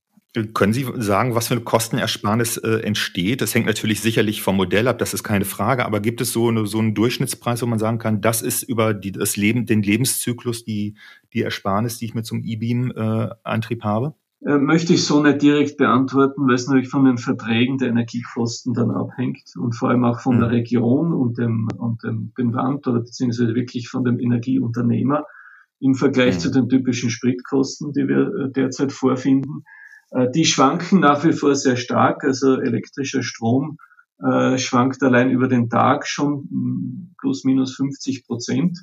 Können 0.54 0.74
Sie 0.74 0.86
sagen, 0.96 1.36
was 1.36 1.48
für 1.48 1.54
eine 1.54 1.64
Kostenersparnis 1.64 2.58
äh, 2.58 2.82
entsteht? 2.82 3.42
Das 3.42 3.56
hängt 3.56 3.66
natürlich 3.66 4.02
sicherlich 4.02 4.42
vom 4.42 4.58
Modell 4.58 4.88
ab, 4.88 4.98
das 5.00 5.14
ist 5.14 5.24
keine 5.24 5.46
Frage, 5.46 5.86
aber 5.86 6.00
gibt 6.00 6.22
es 6.22 6.34
so, 6.34 6.50
eine, 6.50 6.66
so 6.66 6.80
einen 6.80 6.94
Durchschnittspreis, 6.94 7.62
wo 7.62 7.66
man 7.66 7.80
sagen 7.80 8.00
kann, 8.00 8.22
das 8.22 8.42
ist 8.42 8.64
über 8.64 8.94
die, 8.94 9.12
das 9.12 9.38
Leben, 9.38 9.66
den 9.66 9.82
Lebenszyklus 9.82 10.66
die, 10.66 10.96
die 11.34 11.42
Ersparnis, 11.42 12.00
die 12.00 12.06
ich 12.06 12.14
mit 12.14 12.26
so 12.26 12.36
einem 12.36 12.44
E-Beam-Antrieb 12.44 13.80
äh, 13.80 13.88
habe? 13.88 14.16
Äh, 14.46 14.60
möchte 14.60 14.94
ich 14.94 15.04
so 15.04 15.24
nicht 15.24 15.42
direkt 15.42 15.78
beantworten, 15.78 16.48
weil 16.48 16.56
es 16.56 16.68
natürlich 16.68 16.90
von 16.90 17.06
den 17.06 17.18
Verträgen 17.18 17.80
der 17.80 17.90
Energiekosten 17.90 18.74
dann 18.74 18.92
abhängt 18.92 19.44
und 19.58 19.74
vor 19.74 19.90
allem 19.90 20.04
auch 20.04 20.20
von 20.20 20.36
mhm. 20.36 20.42
der 20.42 20.52
Region 20.52 21.14
und 21.14 21.38
dem, 21.40 21.68
und 21.78 22.04
dem, 22.04 22.52
Land 22.52 22.86
oder 22.88 23.00
beziehungsweise 23.00 23.56
wirklich 23.56 23.90
von 23.90 24.04
dem 24.04 24.20
Energieunternehmer 24.20 25.26
im 25.80 25.96
Vergleich 25.96 26.36
mhm. 26.36 26.40
zu 26.40 26.52
den 26.52 26.70
typischen 26.70 27.10
Spritkosten, 27.10 27.92
die 27.94 28.08
wir 28.08 28.46
äh, 28.46 28.52
derzeit 28.52 28.92
vorfinden. 28.92 29.64
Äh, 30.12 30.30
die 30.32 30.46
schwanken 30.46 31.00
nach 31.00 31.24
wie 31.24 31.34
vor 31.34 31.56
sehr 31.56 31.78
stark, 31.78 32.24
also 32.24 32.60
elektrischer 32.60 33.24
Strom 33.24 33.78
äh, 34.24 34.58
schwankt 34.58 35.02
allein 35.04 35.30
über 35.30 35.48
den 35.48 35.70
Tag 35.70 36.08
schon 36.08 36.48
hm, 36.50 37.16
plus 37.20 37.44
minus 37.44 37.76
50 37.76 38.26
Prozent. 38.26 38.80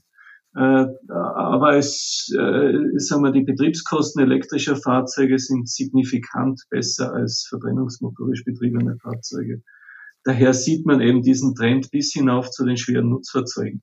Äh, 0.54 0.84
aber 1.08 1.76
es, 1.76 2.26
sagen 2.26 3.22
wir, 3.24 3.32
die 3.32 3.42
Betriebskosten 3.42 4.22
elektrischer 4.22 4.76
Fahrzeuge 4.76 5.38
sind 5.38 5.66
signifikant 5.66 6.60
besser 6.68 7.14
als 7.14 7.46
verbrennungsmotorisch 7.48 8.44
betriebene 8.44 8.98
Fahrzeuge. 9.00 9.62
Daher 10.24 10.52
sieht 10.52 10.84
man 10.84 11.00
eben 11.00 11.22
diesen 11.22 11.54
Trend 11.54 11.90
bis 11.90 12.12
hinauf 12.12 12.50
zu 12.50 12.66
den 12.66 12.76
schweren 12.76 13.08
Nutzfahrzeugen. 13.08 13.82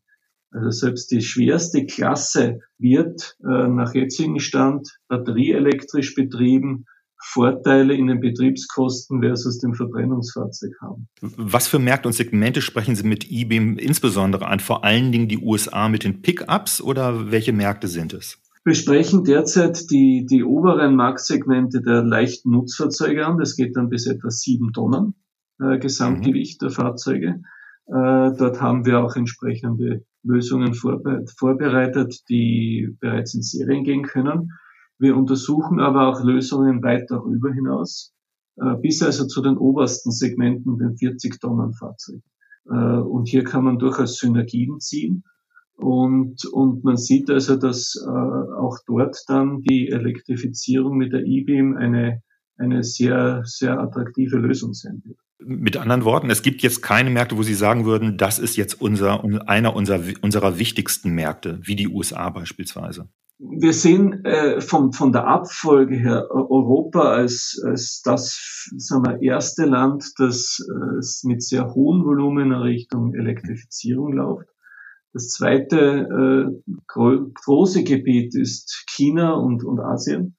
Also 0.52 0.69
selbst 0.69 1.10
die 1.10 1.21
schwerste 1.21 1.86
Klasse 1.86 2.60
wird 2.78 3.36
nach 3.39 3.93
jetzigem 3.93 4.39
Stand 4.39 4.88
batterieelektrisch 5.08 6.15
betrieben 6.15 6.86
Vorteile 7.21 7.93
in 7.93 8.08
den 8.08 8.19
Betriebskosten 8.21 9.21
versus 9.21 9.60
dem 9.60 9.73
Verbrennungsfahrzeug 9.73 10.71
haben. 10.82 11.08
Was 11.21 11.67
für 11.67 11.79
Märkte 11.79 12.08
und 12.08 12.13
Segmente 12.13 12.62
sprechen 12.62 12.95
Sie 12.95 13.05
mit 13.05 13.29
eBeam 13.29 13.77
insbesondere 13.77 14.47
an? 14.47 14.60
Vor 14.60 14.84
allen 14.84 15.12
Dingen 15.12 15.27
die 15.27 15.38
USA 15.38 15.89
mit 15.89 16.03
den 16.03 16.21
Pickups 16.21 16.82
oder 16.82 17.32
welche 17.32 17.53
Märkte 17.53 17.88
sind 17.88 18.13
es? 18.13 18.38
Wir 18.65 18.75
sprechen 18.75 19.23
derzeit 19.23 19.89
die, 19.89 20.25
die 20.29 20.43
oberen 20.43 20.95
Marktsegmente 20.95 21.82
der 21.82 22.03
leichten 22.03 22.51
Nutzfahrzeuge 22.51 23.25
an. 23.25 23.38
Das 23.38 23.55
geht 23.55 23.75
dann 23.75 23.89
bis 23.89 24.05
etwa 24.05 24.29
sieben 24.29 24.73
Tonnen 24.73 25.15
äh, 25.62 25.77
Gesamtgewicht 25.77 26.62
mhm. 26.62 26.65
der 26.65 26.75
Fahrzeuge. 26.75 27.41
Äh, 27.88 27.91
dort 28.38 28.62
haben 28.62 28.86
wir 28.86 28.99
auch 28.99 29.15
entsprechende 29.15 30.05
Lösungen 30.23 30.73
vorbe 30.73 31.25
vorbereitet, 31.38 32.21
die 32.29 32.95
bereits 32.99 33.34
in 33.34 33.41
Serien 33.41 33.84
gehen 33.84 34.03
können. 34.03 34.51
Wir 34.99 35.15
untersuchen 35.15 35.79
aber 35.79 36.07
auch 36.07 36.21
Lösungen 36.23 36.83
weit 36.83 37.09
darüber 37.09 37.53
hinaus, 37.53 38.13
äh, 38.57 38.75
bis 38.81 39.01
also 39.01 39.25
zu 39.25 39.41
den 39.41 39.57
obersten 39.57 40.12
Segmenten, 40.12 40.77
den 40.77 40.97
40 40.97 41.39
Tonnen 41.39 41.73
Fahrzeugen. 41.73 42.23
Äh, 42.69 42.73
und 42.73 43.29
hier 43.29 43.45
kann 43.45 43.63
man 43.63 43.79
durchaus 43.79 44.17
Synergien 44.17 44.79
ziehen. 44.81 45.23
Und, 45.75 46.45
und 46.51 46.83
man 46.83 46.97
sieht 46.97 47.29
also, 47.29 47.55
dass 47.55 47.95
äh, 48.05 48.09
auch 48.09 48.77
dort 48.85 49.17
dann 49.27 49.62
die 49.62 49.88
Elektrifizierung 49.88 50.97
mit 50.97 51.13
der 51.13 51.23
E-Beam 51.23 51.77
eine, 51.77 52.21
eine 52.57 52.83
sehr, 52.83 53.43
sehr 53.45 53.79
attraktive 53.79 54.38
Lösung 54.38 54.73
sein 54.73 55.01
wird. 55.05 55.17
Mit 55.41 55.77
anderen 55.77 56.03
Worten, 56.03 56.29
es 56.29 56.41
gibt 56.41 56.62
jetzt 56.62 56.81
keine 56.81 57.09
Märkte, 57.09 57.38
wo 57.38 57.43
Sie 57.43 57.53
sagen 57.53 57.85
würden, 57.85 58.17
das 58.17 58.39
ist 58.39 58.57
jetzt 58.57 58.81
unser, 58.81 59.23
einer 59.47 59.73
unserer, 59.73 60.01
unserer 60.21 60.59
wichtigsten 60.59 61.12
Märkte, 61.12 61.62
wie 61.63 61.77
die 61.77 61.88
USA 61.88 62.29
beispielsweise. 62.29 63.07
Wir 63.41 63.71
sehen 63.71 64.25
äh, 64.25 64.60
von, 64.60 64.91
von 64.91 65.13
der 65.13 65.25
Abfolge 65.25 65.95
her 65.95 66.28
Europa 66.30 67.04
als, 67.04 67.62
als 67.65 68.02
das 68.04 68.69
sagen 68.75 69.06
wir, 69.06 69.21
erste 69.21 69.63
Land, 69.63 70.12
das 70.17 70.60
äh, 70.60 71.28
mit 71.28 71.41
sehr 71.41 71.73
hohen 71.73 72.04
Volumen 72.04 72.47
in 72.47 72.60
Richtung 72.60 73.13
Elektrifizierung 73.13 74.12
läuft. 74.12 74.49
Das 75.13 75.30
zweite 75.30 75.78
äh, 75.80 76.73
gro 76.86 77.30
große 77.34 77.86
Gebiet 77.86 78.36
ist 78.36 78.84
China 78.89 79.36
und, 79.36 79.63
und 79.63 79.80
Asien, 79.80 80.36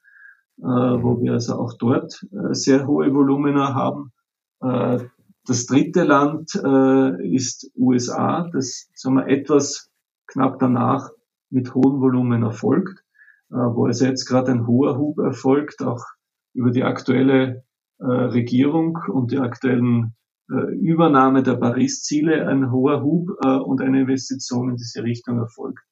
äh, 0.59 0.65
wo 0.65 1.23
wir 1.23 1.33
also 1.33 1.55
auch 1.55 1.73
dort 1.79 2.27
äh, 2.33 2.53
sehr 2.53 2.87
hohe 2.87 3.13
Volumina 3.15 3.75
haben. 3.75 4.13
Äh, 4.61 5.07
das 5.47 5.65
dritte 5.65 6.05
Land 6.05 6.55
äh, 6.55 7.35
ist 7.35 7.71
USA, 7.77 8.47
das 8.53 8.91
sagen 8.93 9.17
wir, 9.17 9.27
etwas 9.27 9.91
knapp 10.27 10.59
danach 10.59 11.11
mit 11.51 11.75
hohem 11.75 12.01
Volumen 12.01 12.43
erfolgt, 12.43 13.05
äh, 13.51 13.57
wo 13.57 13.87
also 13.87 14.07
jetzt 14.07 14.27
gerade 14.27 14.53
ein 14.53 14.67
hoher 14.67 14.99
Hub 14.99 15.19
erfolgt, 15.19 15.83
auch 15.83 16.05
über 16.55 16.71
die 16.71 16.83
aktuelle 16.83 17.65
Regierung 18.03 18.99
und 19.09 19.31
die 19.31 19.39
aktuellen 19.39 20.17
Übernahme 20.49 21.43
der 21.43 21.57
Paris-Ziele, 21.57 22.49
ein 22.49 22.73
hoher 22.73 23.03
Hub 23.03 23.29
und 23.45 23.83
eine 23.83 24.01
Investition 24.01 24.71
in 24.71 24.77
diese 24.77 25.03
Richtung 25.03 25.39
erfolgt. 25.39 25.85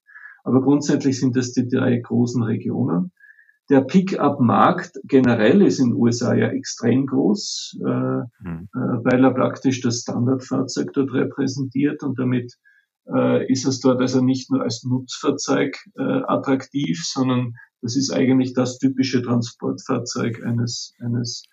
Aber 0.42 0.62
grundsätzlich 0.62 1.21
sind 1.21 1.37
das 1.37 1.53
die 1.53 1.68
drei 1.68 1.99
großen 1.99 2.42
Regionen. 2.42 3.12
Der 3.71 3.83
Pickup-Markt 3.83 4.99
generell 5.05 5.61
ist 5.61 5.79
in 5.79 5.90
den 5.90 5.97
USA 5.97 6.35
ja 6.35 6.49
extrem 6.49 7.07
groß, 7.07 7.79
äh, 7.81 7.87
mhm. 7.87 8.68
äh, 8.73 8.79
weil 9.05 9.23
er 9.23 9.35
praktisch 9.35 9.83
das 9.83 10.01
Standardfahrzeug 10.01 10.92
dort 10.94 11.12
repräsentiert 11.12 12.03
und 12.03 12.18
damit 12.18 12.55
äh, 13.14 13.51
ist 13.51 13.66
es 13.66 13.81
dort 13.81 14.01
also 14.01 14.21
nicht 14.21 14.51
nur 14.51 14.62
als 14.62 14.85
Nutzfahrzeug 14.85 15.77
äh, 15.97 16.03
attraktiv, 16.03 17.03
sondern 17.05 17.55
das 17.81 17.97
ist 17.97 18.12
eigentlich 18.12 18.55
das 18.55 18.79
typische 18.79 19.23
Transportfahrzeug 19.23 20.42
eines, 20.44 20.94
eines 21.01 21.44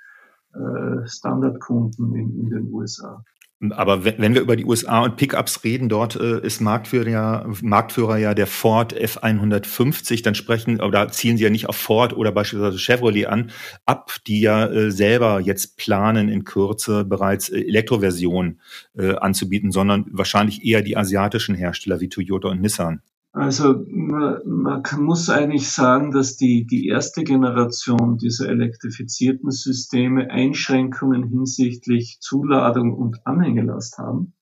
äh, 0.54 1.08
Standardkunden 1.08 2.16
in, 2.16 2.40
in 2.40 2.50
den 2.50 2.74
USA. 2.74 3.24
Aber 3.72 4.06
wenn 4.06 4.34
wir 4.34 4.42
über 4.42 4.56
die 4.56 4.66
USA 4.66 5.04
und 5.04 5.18
Pickups 5.18 5.64
reden, 5.64 5.90
dort 5.90 6.16
äh, 6.16 6.40
ist 6.42 6.62
Marktführer 6.62 7.08
ja, 7.08 7.46
Marktführer 7.62 8.18
ja 8.18 8.34
der 8.34 8.48
Ford 8.48 8.94
F150. 8.94 10.24
Dann 10.24 10.36
sprechen, 10.36 10.78
da 10.78 11.10
zielen 11.10 11.38
sie 11.38 11.44
ja 11.44 11.50
nicht 11.50 11.68
auf 11.68 11.76
Ford 11.76 12.14
oder 12.14 12.32
beispielsweise 12.32 12.80
Chevrolet 12.80 13.26
an, 13.28 13.52
ab, 13.86 14.16
die 14.28 14.42
ja 14.42 14.68
äh, 14.68 14.92
selber 14.92 15.40
jetzt 15.40 15.78
planen, 15.78 16.30
in 16.30 16.44
Kürze 16.44 17.06
bereits 17.06 17.50
äh, 17.50 17.60
Elektroversionen 17.60 18.60
äh, 18.98 19.16
anzubieten, 19.16 19.72
sondern 19.72 20.06
wahrscheinlich 20.12 20.64
eher 20.64 20.82
die 20.82 20.98
asiatischen 20.98 21.56
Hersteller 21.56 22.00
wie 22.00 22.10
Toyota 22.10 22.50
und 22.50 22.62
Nissan. 22.62 23.02
Also 23.36 23.86
man, 23.90 24.40
man 24.46 24.82
muss 25.00 25.30
eigentlich 25.30 25.70
sagen, 25.70 26.12
dass 26.12 26.38
die, 26.38 26.66
die 26.66 26.88
erste 26.88 27.26
Generation 27.26 28.18
dieser 28.18 28.48
elektrifizierten 28.48 29.52
Systeme 29.52 30.32
Einschränkungen 30.32 31.28
hinsichtlich 31.28 32.20
Zuladung 32.22 32.94
und 32.94 33.28
Anhängelast 33.28 33.98
haben. 33.98 34.36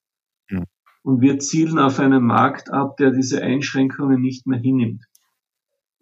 Ja. 0.48 0.62
Und 1.02 1.20
wir 1.20 1.40
zielen 1.40 1.80
auf 1.80 1.98
einen 1.98 2.22
Markt 2.22 2.72
ab, 2.72 2.96
der 2.96 3.10
diese 3.10 3.42
Einschränkungen 3.42 4.20
nicht 4.20 4.46
mehr 4.46 4.60
hinnimmt. 4.60 5.02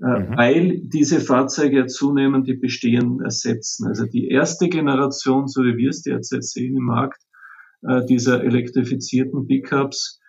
Äh, 0.03 0.05
mhm. 0.05 0.37
Weil 0.37 0.81
diese 0.85 1.21
Fahrzeuge 1.21 1.79
ja 1.79 1.87
zunehmend 1.87 2.47
die 2.47 2.59
bestehenden 2.59 3.23
ersetzen. 3.25 3.87
Also 3.87 4.05
die 4.05 4.29
erste 4.29 4.69
Generation, 4.69 5.49
so 5.49 5.63
wie 5.63 5.79
wir 5.79 5.89
es 5.89 6.03
derzeit 6.03 6.45
sehen 6.45 6.77
im 6.77 6.85
Markt, 6.85 7.23
äh, 7.89 8.05
dieser 8.05 8.45
elektrifizierten 8.45 9.47
Pickups, 9.47 10.21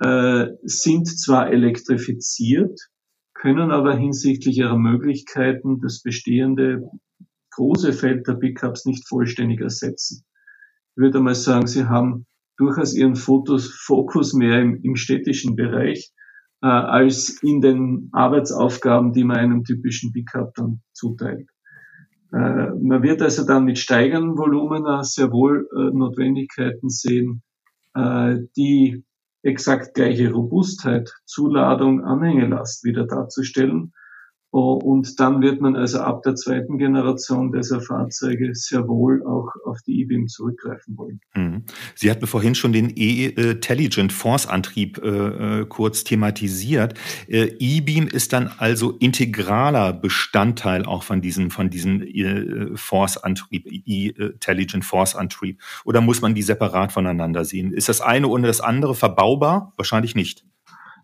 äh, 0.00 0.46
sind 0.62 1.06
zwar 1.06 1.50
elektrifiziert, 1.50 2.78
können 3.34 3.70
aber 3.70 3.96
hinsichtlich 3.96 4.58
ihrer 4.58 4.78
Möglichkeiten 4.78 5.80
das 5.80 6.02
bestehende 6.02 6.82
große 7.52 7.92
Feld 7.92 8.26
der 8.26 8.34
Pickups 8.34 8.86
nicht 8.86 9.08
vollständig 9.08 9.60
ersetzen. 9.60 10.24
Ich 10.94 11.02
würde 11.02 11.20
mal 11.20 11.34
sagen, 11.34 11.66
sie 11.66 11.86
haben 11.86 12.26
durchaus 12.56 12.94
ihren 12.94 13.16
Fokus 13.16 14.32
mehr 14.34 14.60
im, 14.60 14.80
im 14.82 14.96
städtischen 14.96 15.56
Bereich 15.56 16.12
äh, 16.62 16.66
als 16.66 17.42
in 17.42 17.60
den 17.60 18.08
Arbeitsaufgaben, 18.12 19.12
die 19.12 19.24
man 19.24 19.38
einem 19.38 19.64
typischen 19.64 20.12
Pickup 20.12 20.54
dann 20.54 20.82
zuteilt. 20.92 21.48
Äh, 22.32 22.70
man 22.80 23.02
wird 23.02 23.22
also 23.22 23.46
dann 23.46 23.64
mit 23.64 23.78
steigenden 23.78 24.36
Volumina 24.36 25.02
sehr 25.02 25.32
wohl 25.32 25.68
äh, 25.74 25.96
Notwendigkeiten 25.96 26.88
sehen, 26.88 27.42
äh, 27.94 28.36
die 28.56 29.04
exakt 29.42 29.94
gleiche 29.94 30.30
Robustheit, 30.30 31.10
Zuladung, 31.24 32.04
Anhängelast 32.04 32.84
wieder 32.84 33.06
darzustellen. 33.06 33.92
Und 34.50 35.20
dann 35.20 35.42
wird 35.42 35.60
man 35.60 35.76
also 35.76 36.00
ab 36.00 36.24
der 36.24 36.34
zweiten 36.34 36.76
Generation 36.76 37.52
dieser 37.52 37.80
Fahrzeuge 37.80 38.52
sehr 38.54 38.88
wohl 38.88 39.24
auch 39.24 39.48
auf 39.64 39.78
die 39.86 40.00
E-Beam 40.00 40.26
zurückgreifen 40.26 40.98
wollen. 40.98 41.20
Mhm. 41.34 41.64
Sie 41.94 42.10
hatten 42.10 42.26
vorhin 42.26 42.56
schon 42.56 42.72
den 42.72 42.92
E-Intelligent 42.96 44.12
Force 44.12 44.46
Antrieb 44.46 45.00
äh, 45.04 45.60
äh, 45.60 45.66
kurz 45.66 46.02
thematisiert. 46.02 46.94
Äh, 47.28 47.52
E-Beam 47.60 48.08
ist 48.08 48.32
dann 48.32 48.50
also 48.58 48.90
integraler 48.98 49.92
Bestandteil 49.92 50.84
auch 50.84 51.04
von 51.04 51.20
diesem, 51.20 51.52
von 51.52 51.70
diesem 51.70 52.02
äh, 52.02 52.76
Force 52.76 53.18
Antrieb, 53.18 53.66
E-Intelligent 53.70 54.84
Force 54.84 55.14
Antrieb. 55.14 55.60
Oder 55.84 56.00
muss 56.00 56.22
man 56.22 56.34
die 56.34 56.42
separat 56.42 56.90
voneinander 56.90 57.44
sehen? 57.44 57.72
Ist 57.72 57.88
das 57.88 58.00
eine 58.00 58.26
ohne 58.26 58.48
das 58.48 58.60
andere 58.60 58.96
verbaubar? 58.96 59.74
Wahrscheinlich 59.76 60.16
nicht. 60.16 60.44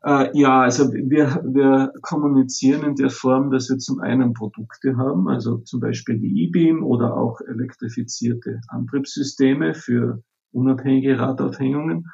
Äh, 0.06 0.30
ja, 0.34 0.60
also 0.60 0.92
wir, 0.92 1.42
wir 1.44 1.92
kommunizieren 2.00 2.84
in 2.84 2.94
der 2.94 3.10
Form, 3.10 3.50
dass 3.50 3.68
wir 3.68 3.78
zum 3.78 4.00
einen 4.00 4.34
Produkte 4.34 4.96
haben, 4.96 5.28
also 5.28 5.58
zum 5.58 5.80
Beispiel 5.80 6.20
die 6.20 6.44
E-Beam 6.44 6.84
oder 6.84 7.16
auch 7.16 7.40
elektrifizierte 7.40 8.60
Antriebssysteme 8.68 9.74
für 9.74 10.22
unabhängige 10.52 11.18
Radaufhängungen. 11.18 12.04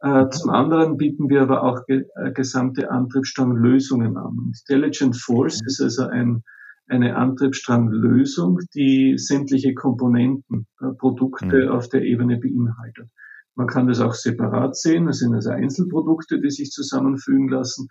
Äh, 0.00 0.28
zum 0.28 0.50
anderen 0.50 0.98
bieten 0.98 1.30
wir 1.30 1.40
aber 1.40 1.62
auch 1.62 1.86
ge 1.86 2.04
äh, 2.16 2.30
gesamte 2.32 2.90
Antriebsstranglösungen 2.90 4.18
an. 4.18 4.52
Intelligent 4.52 5.16
Force 5.16 5.60
ist 5.64 5.80
also 5.80 6.08
ein, 6.08 6.42
eine 6.88 7.16
Antriebsstranglösung, 7.16 8.58
die 8.74 9.16
sämtliche 9.16 9.72
Komponenten, 9.72 10.66
äh, 10.82 10.92
Produkte 10.98 11.64
mhm. 11.64 11.68
auf 11.70 11.88
der 11.88 12.02
Ebene 12.02 12.36
beinhaltet. 12.38 13.08
Man 13.56 13.66
kann 13.66 13.86
das 13.88 14.00
auch 14.00 14.14
separat 14.14 14.76
sehen, 14.76 15.06
das 15.06 15.18
sind 15.18 15.34
also 15.34 15.50
Einzelprodukte, 15.50 16.40
die 16.40 16.50
sich 16.50 16.70
zusammenfügen 16.70 17.48
lassen 17.48 17.88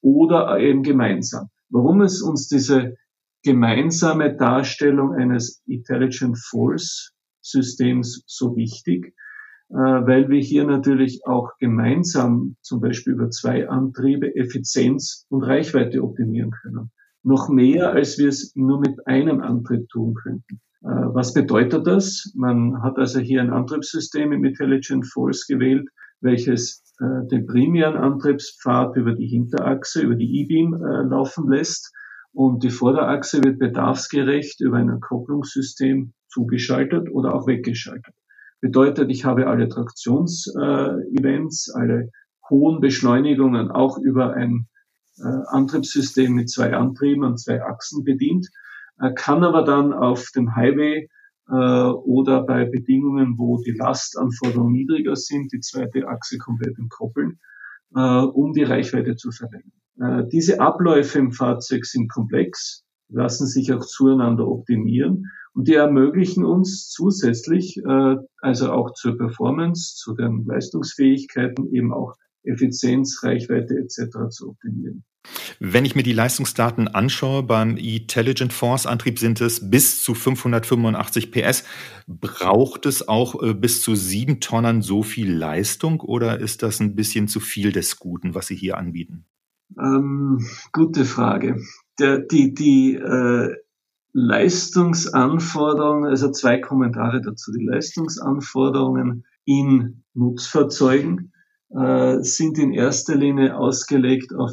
oder 0.00 0.58
eben 0.58 0.82
gemeinsam. 0.82 1.48
Warum 1.70 2.02
ist 2.02 2.22
uns 2.22 2.48
diese 2.48 2.94
gemeinsame 3.42 4.36
Darstellung 4.36 5.14
eines 5.14 5.62
Intelligent 5.66 6.38
Force 6.38 7.12
Systems 7.40 8.22
so 8.26 8.56
wichtig? 8.56 9.14
Äh, 9.72 9.74
weil 9.74 10.28
wir 10.28 10.40
hier 10.40 10.64
natürlich 10.64 11.22
auch 11.24 11.52
gemeinsam 11.58 12.56
zum 12.60 12.80
Beispiel 12.80 13.14
über 13.14 13.30
zwei 13.30 13.70
Antriebe 13.70 14.36
Effizienz 14.36 15.24
und 15.30 15.44
Reichweite 15.44 16.02
optimieren 16.02 16.50
können. 16.50 16.90
Noch 17.22 17.48
mehr, 17.48 17.92
als 17.92 18.18
wir 18.18 18.28
es 18.28 18.54
nur 18.54 18.80
mit 18.80 19.06
einem 19.06 19.40
Antrieb 19.40 19.88
tun 19.88 20.14
könnten. 20.14 20.60
Äh, 20.84 21.14
was 21.14 21.32
bedeutet 21.32 21.86
das? 21.86 22.32
Man 22.34 22.82
hat 22.82 22.98
also 22.98 23.20
hier 23.20 23.40
ein 23.40 23.50
Antriebssystem 23.50 24.32
im 24.32 24.44
Intelligent 24.44 25.06
Force 25.06 25.46
gewählt, 25.46 25.88
welches 26.20 26.82
äh, 27.00 27.26
den 27.28 27.46
primären 27.46 27.96
Antriebspfad 27.96 28.96
über 28.96 29.12
die 29.12 29.28
Hinterachse, 29.28 30.02
über 30.02 30.16
die 30.16 30.40
E-Beam 30.40 30.74
äh, 30.74 31.02
laufen 31.02 31.48
lässt 31.48 31.92
und 32.32 32.64
die 32.64 32.70
Vorderachse 32.70 33.44
wird 33.44 33.58
bedarfsgerecht 33.58 34.60
über 34.60 34.78
ein 34.78 35.00
Kopplungssystem 35.00 36.14
zugeschaltet 36.28 37.10
oder 37.10 37.34
auch 37.34 37.46
weggeschaltet. 37.46 38.14
Bedeutet, 38.60 39.10
ich 39.10 39.24
habe 39.24 39.48
alle 39.48 39.68
Traktionsevents, 39.68 41.68
äh, 41.68 41.78
alle 41.78 42.10
hohen 42.48 42.80
Beschleunigungen 42.80 43.70
auch 43.70 43.98
über 43.98 44.34
ein 44.34 44.68
Antriebssystem 45.18 46.32
mit 46.32 46.50
zwei 46.50 46.74
Antrieben 46.74 47.22
und 47.22 47.38
zwei 47.38 47.62
Achsen 47.62 48.02
bedient 48.02 48.48
kann 49.10 49.44
aber 49.44 49.62
dann 49.62 49.92
auf 49.92 50.30
dem 50.34 50.54
Highway 50.54 51.08
äh, 51.48 51.54
oder 51.54 52.42
bei 52.44 52.64
Bedingungen, 52.64 53.36
wo 53.36 53.60
die 53.62 53.72
Lastanforderungen 53.72 54.72
niedriger 54.72 55.16
sind, 55.16 55.52
die 55.52 55.60
zweite 55.60 56.06
Achse 56.06 56.38
komplett 56.38 56.78
entkoppeln, 56.78 57.38
äh, 57.94 58.00
um 58.00 58.52
die 58.52 58.62
Reichweite 58.62 59.16
zu 59.16 59.30
verlängern. 59.32 59.72
Äh, 60.00 60.28
diese 60.28 60.60
Abläufe 60.60 61.18
im 61.18 61.32
Fahrzeug 61.32 61.84
sind 61.84 62.10
komplex, 62.10 62.84
lassen 63.08 63.46
sich 63.46 63.72
auch 63.72 63.84
zueinander 63.84 64.46
optimieren 64.48 65.26
und 65.54 65.68
die 65.68 65.74
ermöglichen 65.74 66.44
uns 66.44 66.88
zusätzlich, 66.88 67.76
äh, 67.78 68.16
also 68.40 68.72
auch 68.72 68.92
zur 68.94 69.18
Performance, 69.18 69.96
zu 69.96 70.14
den 70.14 70.44
Leistungsfähigkeiten 70.46 71.72
eben 71.74 71.92
auch 71.92 72.14
Effizienz, 72.44 73.22
Reichweite 73.22 73.76
etc. 73.76 74.30
zu 74.30 74.50
optimieren. 74.50 75.04
Wenn 75.60 75.84
ich 75.84 75.94
mir 75.94 76.02
die 76.02 76.12
Leistungsdaten 76.12 76.88
anschaue, 76.88 77.42
beim 77.42 77.76
Intelligent 77.76 78.52
Force 78.52 78.86
Antrieb 78.86 79.18
sind 79.18 79.40
es 79.40 79.70
bis 79.70 80.02
zu 80.02 80.14
585 80.14 81.30
PS. 81.30 81.64
Braucht 82.06 82.86
es 82.86 83.06
auch 83.06 83.42
äh, 83.42 83.54
bis 83.54 83.82
zu 83.82 83.94
sieben 83.94 84.40
Tonnen 84.40 84.82
so 84.82 85.02
viel 85.02 85.32
Leistung 85.32 86.00
oder 86.00 86.40
ist 86.40 86.62
das 86.62 86.80
ein 86.80 86.96
bisschen 86.96 87.28
zu 87.28 87.40
viel 87.40 87.72
des 87.72 87.98
Guten, 87.98 88.34
was 88.34 88.48
Sie 88.48 88.56
hier 88.56 88.76
anbieten? 88.76 89.24
Ähm, 89.78 90.44
gute 90.72 91.04
Frage. 91.04 91.60
Der, 91.98 92.18
die 92.18 92.54
die 92.54 92.94
äh, 92.96 93.54
Leistungsanforderungen, 94.12 96.10
also 96.10 96.30
zwei 96.30 96.58
Kommentare 96.58 97.20
dazu. 97.22 97.52
Die 97.52 97.64
Leistungsanforderungen 97.64 99.24
in 99.44 100.02
Nutzfahrzeugen 100.14 101.32
äh, 101.70 102.18
sind 102.20 102.58
in 102.58 102.72
erster 102.72 103.14
Linie 103.14 103.56
ausgelegt 103.56 104.34
auf 104.34 104.52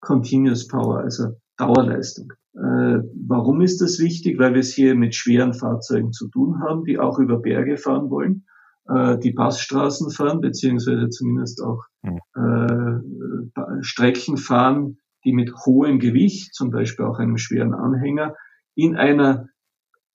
Continuous 0.00 0.68
Power, 0.68 1.00
also 1.00 1.36
Dauerleistung. 1.56 2.32
Äh, 2.54 3.00
warum 3.26 3.60
ist 3.60 3.80
das 3.80 3.98
wichtig? 3.98 4.38
Weil 4.38 4.54
wir 4.54 4.60
es 4.60 4.72
hier 4.72 4.94
mit 4.94 5.14
schweren 5.14 5.54
Fahrzeugen 5.54 6.12
zu 6.12 6.28
tun 6.28 6.60
haben, 6.60 6.84
die 6.84 6.98
auch 6.98 7.18
über 7.18 7.38
Berge 7.38 7.76
fahren 7.76 8.10
wollen, 8.10 8.46
äh, 8.88 9.18
die 9.18 9.32
Passstraßen 9.32 10.10
fahren, 10.10 10.40
beziehungsweise 10.40 11.08
zumindest 11.08 11.62
auch 11.62 11.84
äh, 12.02 13.82
Strecken 13.82 14.36
fahren, 14.36 14.98
die 15.24 15.32
mit 15.32 15.52
hohem 15.66 15.98
Gewicht, 15.98 16.54
zum 16.54 16.70
Beispiel 16.70 17.04
auch 17.04 17.18
einem 17.18 17.38
schweren 17.38 17.74
Anhänger, 17.74 18.34
in 18.74 18.96
einer 18.96 19.48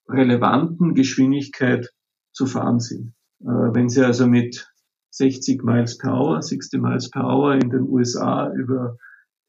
relevanten 0.09 0.95
Geschwindigkeit 0.95 1.91
zu 2.33 2.47
fahren 2.47 2.81
sind. 2.81 3.15
Äh, 3.41 3.75
wenn 3.75 3.89
Sie 3.89 4.05
also 4.05 4.27
mit 4.27 4.69
60 5.11 5.63
Miles 5.63 5.99
per 5.99 6.15
Hour, 6.15 6.43
60 6.43 6.81
Miles 6.81 7.11
per 7.11 7.25
Hour 7.25 7.55
in 7.55 7.71
den 7.71 7.83
USA 7.83 8.51
über 8.53 8.97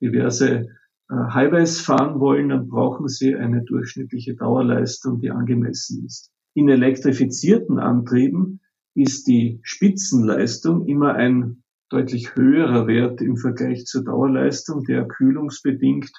diverse 0.04 0.68
äh, 1.10 1.16
Highways 1.34 1.80
fahren 1.82 2.20
wollen, 2.20 2.50
dann 2.50 2.68
brauchen 2.68 3.08
Sie 3.08 3.36
eine 3.36 3.64
durchschnittliche 3.64 4.36
Dauerleistung, 4.36 5.20
die 5.20 5.32
angemessen 5.32 6.06
ist. 6.06 6.32
In 6.54 6.70
elektrifizierten 6.70 7.80
Antrieben 7.80 8.60
ist 8.96 9.28
die 9.28 9.60
Spitzenleistung 9.64 10.86
immer 10.86 11.16
ein 11.16 11.64
deutlich 11.90 12.36
höherer 12.36 12.86
Wert 12.88 13.22
im 13.22 13.38
Vergleich 13.38 13.86
zur 13.86 14.04
Dauerleistung, 14.04 14.84
der 14.84 15.08
kühlungsbedingt 15.08 16.12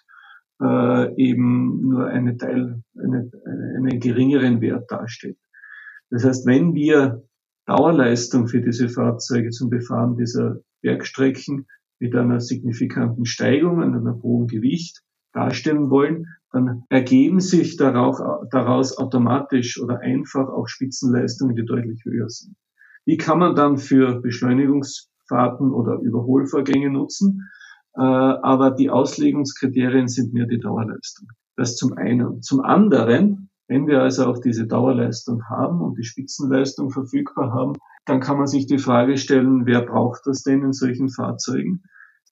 äh, 0.61 1.15
eben 1.17 1.89
nur 1.89 2.07
eine 2.07 2.37
Teil, 2.37 2.83
eine, 2.97 3.31
einen 3.77 4.01
geringeren 4.01 4.61
Wert 4.61 4.91
darstellt. 4.91 5.39
Das 6.11 6.25
heißt, 6.25 6.47
wenn 6.47 6.75
wir 6.75 7.25
Dauerleistung 7.67 8.47
für 8.47 8.61
diese 8.61 8.89
Fahrzeuge 8.89 9.51
zum 9.51 9.71
Befahren 9.71 10.17
dieser 10.17 10.59
Bergstrecken 10.83 11.67
mit 11.99 12.15
einer 12.15 12.41
signifikanten 12.41 13.25
Steigung 13.25 13.83
an 13.83 13.95
einem 13.95 14.23
hohen 14.23 14.47
Gewicht 14.47 15.03
darstellen 15.33 15.91
wollen, 15.91 16.27
dann 16.53 16.85
ergeben 16.89 17.41
sich 17.41 17.77
daraus, 17.77 18.97
automatisch 18.97 19.81
oder 19.81 20.01
einfach 20.01 20.49
auch 20.49 20.69
Spitzenleistungen, 20.69 21.57
die 21.57 21.65
deutlich 21.65 22.05
höher 22.05 22.29
sind. 22.29 22.57
Die 23.07 23.17
kann 23.17 23.39
man 23.39 23.57
dann 23.57 23.77
für 23.77 24.21
Beschleunigungsfahrten 24.21 25.73
oder 25.73 25.99
Überholvorgänge 25.99 26.91
nutzen, 26.91 27.51
äh, 27.97 28.01
aber 28.01 28.71
die 28.71 28.91
Auslegungskriterien 28.91 30.09
sind 30.09 30.33
mehr 30.33 30.47
die 30.47 30.61
Dauerleistung. 30.61 31.29
Das 31.57 31.77
zum 31.77 31.93
einen. 31.95 32.43
Zum 32.43 32.61
anderen, 32.61 33.44
wenn 33.69 33.87
wir 33.87 34.03
also 34.03 34.27
auch 34.27 34.39
diese 34.39 34.67
Dauerleistung 34.67 35.43
haben 35.49 35.81
und 35.81 35.99
die 35.99 36.05
Spitzenleistung 36.05 36.91
verfügbar 36.91 37.53
haben, 37.53 37.75
dann 38.05 38.21
kann 38.21 38.37
man 38.37 38.47
sich 38.47 38.67
die 38.67 38.79
Frage 38.79 39.17
stellen, 39.17 39.65
wer 39.65 39.83
braucht 39.83 40.23
das 40.27 40.43
denn 40.43 40.63
in 40.63 40.73
solchen 40.73 41.09
Fahrzeugen? 41.09 41.83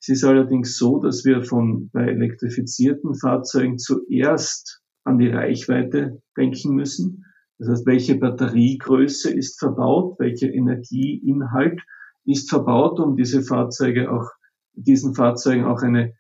Es 0.01 0.09
ist 0.09 0.25
allerdings 0.25 0.77
so, 0.77 0.99
dass 0.99 1.25
wir 1.25 1.45
von 1.45 1.89
bei 1.93 2.07
elektrifizierten 2.07 3.15
Fahrzeugen 3.15 3.79
zuerst 3.79 4.83
an 5.05 5.19
die 5.19 5.29
Reichweite 5.29 6.21
denken 6.37 6.75
müssen. 6.75 7.25
Das 7.59 7.69
heißt, 7.69 7.87
welche 7.87 8.17
Batteriegröße 8.17 9.33
ist 9.33 9.59
verbaut, 9.61 10.19
welcher 10.19 10.53
Energieinhalt 10.53 11.81
ist 12.25 12.51
verbaut, 12.51 12.99
um 13.01 13.17
diese 13.17 13.43
Fahrzeuge 13.43 14.11
auch, 14.11 14.29
diesen 14.75 15.15
Fahrzeugen 15.15 15.65
auch 15.65 15.83
eine 15.83 16.15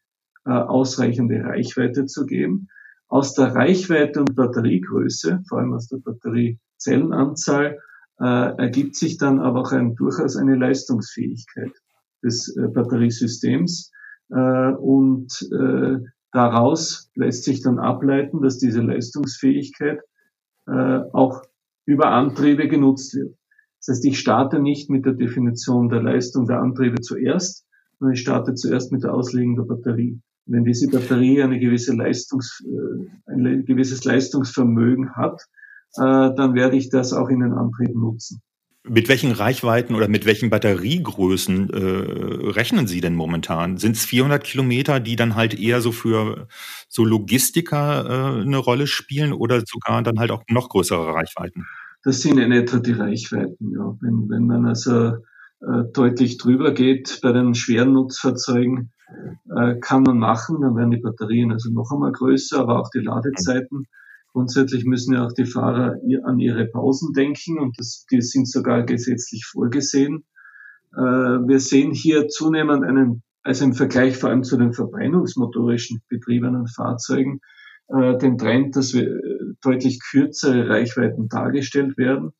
äh, 0.44 0.50
ausreichende 0.50 1.42
Reichweite 1.42 2.06
zu 2.06 2.24
geben. 2.26 2.68
Aus 3.12 3.34
der 3.34 3.54
Reichweite 3.54 4.20
und 4.20 4.34
Batteriegröße, 4.36 5.42
vor 5.46 5.58
allem 5.58 5.74
aus 5.74 5.86
der 5.86 5.98
Batteriezellenanzahl, 5.98 7.78
äh, 8.18 8.56
ergibt 8.56 8.96
sich 8.96 9.18
dann 9.18 9.38
aber 9.38 9.60
auch 9.60 9.72
ein, 9.72 9.94
durchaus 9.96 10.34
eine 10.38 10.56
Leistungsfähigkeit 10.56 11.72
des 12.22 12.56
äh, 12.56 12.68
Batteriesystems. 12.68 13.92
Äh, 14.30 14.72
und 14.72 15.30
äh, 15.52 15.98
daraus 16.32 17.10
lässt 17.14 17.44
sich 17.44 17.60
dann 17.60 17.78
ableiten, 17.78 18.40
dass 18.40 18.56
diese 18.56 18.80
Leistungsfähigkeit 18.80 20.00
äh, 20.66 21.00
auch 21.12 21.42
über 21.84 22.12
Antriebe 22.12 22.66
genutzt 22.66 23.14
wird. 23.14 23.36
Das 23.80 23.88
heißt, 23.96 24.06
ich 24.06 24.18
starte 24.18 24.58
nicht 24.58 24.88
mit 24.88 25.04
der 25.04 25.12
Definition 25.12 25.90
der 25.90 26.02
Leistung 26.02 26.46
der 26.46 26.62
Antriebe 26.62 27.02
zuerst, 27.02 27.66
sondern 27.98 28.14
ich 28.14 28.22
starte 28.22 28.54
zuerst 28.54 28.90
mit 28.90 29.02
der 29.02 29.12
Auslegung 29.12 29.56
der 29.56 29.64
Batterie. 29.64 30.22
Wenn 30.46 30.64
diese 30.64 30.88
Batterie 30.88 31.42
eine 31.42 31.58
gewisse 31.58 31.94
Leistungs, 31.94 32.64
äh, 32.66 33.32
ein 33.32 33.64
gewisses 33.64 34.04
Leistungsvermögen 34.04 35.14
hat, 35.14 35.40
äh, 35.96 36.34
dann 36.34 36.54
werde 36.54 36.76
ich 36.76 36.90
das 36.90 37.12
auch 37.12 37.28
in 37.28 37.40
den 37.40 37.52
Antrieben 37.52 38.00
nutzen. 38.00 38.42
Mit 38.84 39.08
welchen 39.08 39.30
Reichweiten 39.30 39.94
oder 39.94 40.08
mit 40.08 40.26
welchen 40.26 40.50
Batteriegrößen 40.50 41.70
äh, 41.70 42.50
rechnen 42.50 42.88
Sie 42.88 43.00
denn 43.00 43.14
momentan? 43.14 43.78
Sind 43.78 43.94
es 43.94 44.04
400 44.04 44.42
Kilometer, 44.42 44.98
die 44.98 45.14
dann 45.14 45.36
halt 45.36 45.58
eher 45.58 45.80
so 45.80 45.92
für 45.92 46.48
so 46.88 47.04
Logistiker 47.04 48.38
äh, 48.38 48.42
eine 48.42 48.56
Rolle 48.56 48.88
spielen 48.88 49.32
oder 49.32 49.62
sogar 49.64 50.02
dann 50.02 50.18
halt 50.18 50.32
auch 50.32 50.42
noch 50.48 50.68
größere 50.68 51.14
Reichweiten? 51.14 51.64
Das 52.02 52.22
sind 52.22 52.38
in 52.38 52.50
etwa 52.50 52.78
die 52.78 52.92
Reichweiten, 52.92 53.70
ja. 53.72 53.96
Wenn, 54.00 54.28
wenn 54.28 54.46
man 54.48 54.66
also 54.66 55.12
äh, 55.62 55.84
deutlich 55.92 56.38
drüber 56.38 56.72
geht 56.72 57.20
bei 57.22 57.32
den 57.32 57.54
schweren 57.54 57.92
Nutzfahrzeugen, 57.92 58.90
äh, 59.56 59.76
kann 59.80 60.02
man 60.02 60.18
machen, 60.18 60.60
dann 60.60 60.74
werden 60.74 60.90
die 60.90 61.00
Batterien 61.00 61.52
also 61.52 61.70
noch 61.70 61.92
einmal 61.92 62.10
größer, 62.10 62.58
aber 62.58 62.80
auch 62.80 62.90
die 62.90 62.98
Ladezeiten. 62.98 63.86
Grundsätzlich 64.32 64.84
müssen 64.84 65.14
ja 65.14 65.24
auch 65.24 65.32
die 65.32 65.44
Fahrer 65.44 65.98
an 66.24 66.38
ihre 66.40 66.66
Pausen 66.66 67.12
denken 67.12 67.60
und 67.60 67.78
das, 67.78 68.06
die 68.10 68.22
sind 68.22 68.48
sogar 68.48 68.82
gesetzlich 68.82 69.44
vorgesehen. 69.46 70.24
Äh, 70.96 71.00
wir 71.00 71.60
sehen 71.60 71.92
hier 71.92 72.26
zunehmend 72.26 72.82
einen, 72.84 73.22
also 73.44 73.64
im 73.64 73.74
Vergleich 73.74 74.16
vor 74.16 74.30
allem 74.30 74.42
zu 74.42 74.56
den 74.56 74.72
verbrennungsmotorischen 74.72 76.02
betriebenen 76.08 76.66
Fahrzeugen, 76.66 77.40
den 77.88 78.38
Trend, 78.38 78.74
dass 78.76 78.94
wir 78.94 79.20
deutlich 79.60 79.98
kürzere 80.00 80.66
Reichweiten 80.68 81.28
dargestellt 81.28 81.98
werden, 81.98 82.30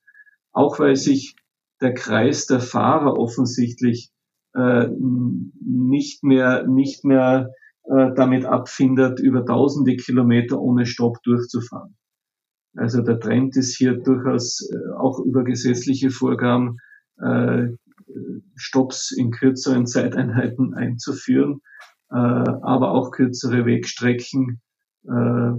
auch 0.53 0.79
weil 0.79 0.97
sich 0.97 1.35
der 1.83 1.95
Kreis 1.95 2.47
der 2.47 2.61
Fahrer 2.61 3.19
offensichtlich 3.19 4.11
nicht 4.55 6.25
mehr, 6.25 6.67
nicht 6.67 7.05
mehr 7.07 7.51
äh, 7.85 8.15
damit 8.15 8.45
abfindet, 8.45 9.19
über 9.19 9.45
tausende 9.45 9.97
Kilometer 9.97 10.61
ohne 10.61 10.87
Stopp 10.87 11.23
durchzufahren. 11.25 11.97
Also 12.77 13.03
der 13.03 13.19
Trend 13.19 13.57
ist 13.57 13.77
hier 13.77 13.95
durchaus 13.95 14.71
äh, 14.71 14.93
auch 14.97 15.19
über 15.19 15.43
gesetzliche 15.43 16.11
Vorgaben 16.11 16.79
äh, 17.21 17.69
Stopps 18.55 19.11
in 19.11 19.31
kürzeren 19.31 19.87
Zeiteinheiten 19.87 20.75
einzuführen, 20.75 21.61
äh, 22.11 22.15
aber 22.15 22.93
auch 22.93 23.11
kürzere 23.11 23.67
Wegstrecken 23.67 24.61
äh, 25.05 25.53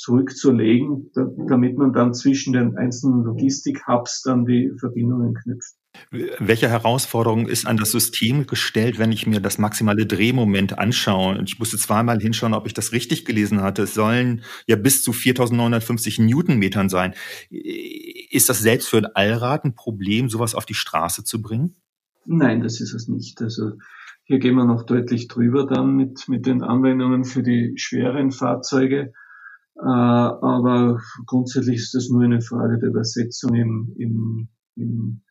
zurückzulegen, 0.00 1.10
da, 1.14 1.26
damit 1.48 1.76
man 1.76 1.92
dann 1.92 2.14
zwischen 2.14 2.52
den 2.52 2.76
einzelnen 2.76 3.24
Logistik-Hubs 3.24 4.22
dann 4.22 4.46
die 4.46 4.70
Verbindungen 4.78 5.34
knüpft. 5.34 5.74
Welche 6.10 6.68
Herausforderung 6.68 7.48
ist 7.48 7.66
an 7.66 7.76
das 7.76 7.90
System 7.90 8.46
gestellt, 8.46 8.98
wenn 8.98 9.10
ich 9.10 9.26
mir 9.26 9.40
das 9.40 9.58
maximale 9.58 10.06
Drehmoment 10.06 10.78
anschaue? 10.78 11.42
Ich 11.44 11.58
musste 11.58 11.76
zweimal 11.76 12.20
hinschauen, 12.20 12.54
ob 12.54 12.66
ich 12.66 12.74
das 12.74 12.92
richtig 12.92 13.24
gelesen 13.24 13.62
hatte. 13.62 13.82
Es 13.82 13.94
sollen 13.94 14.42
ja 14.66 14.76
bis 14.76 15.02
zu 15.02 15.12
4950 15.12 16.20
Newtonmetern 16.20 16.88
sein. 16.88 17.14
Ist 17.50 18.48
das 18.48 18.60
selbst 18.60 18.88
für 18.88 18.98
ein 18.98 19.06
Allrad 19.06 19.64
ein 19.64 19.74
Problem, 19.74 20.28
sowas 20.28 20.54
auf 20.54 20.66
die 20.66 20.74
Straße 20.74 21.24
zu 21.24 21.42
bringen? 21.42 21.76
Nein, 22.24 22.62
das 22.62 22.80
ist 22.80 22.94
es 22.94 23.08
nicht. 23.08 23.40
Also 23.42 23.72
hier 24.24 24.38
gehen 24.38 24.54
wir 24.54 24.66
noch 24.66 24.84
deutlich 24.84 25.26
drüber 25.26 25.66
dann 25.66 25.96
mit, 25.96 26.28
mit 26.28 26.46
den 26.46 26.62
Anwendungen 26.62 27.24
für 27.24 27.42
die 27.42 27.72
schweren 27.76 28.30
Fahrzeuge. 28.30 29.12
Äh, 29.80 29.84
aber 29.84 31.00
grundsätzlich 31.26 31.76
ist 31.76 31.94
das 31.94 32.08
nur 32.08 32.22
eine 32.22 32.40
Frage 32.40 32.78
der 32.78 32.88
Übersetzung 32.88 33.54
im, 33.54 33.94
im, 33.96 34.48
im 34.76 35.22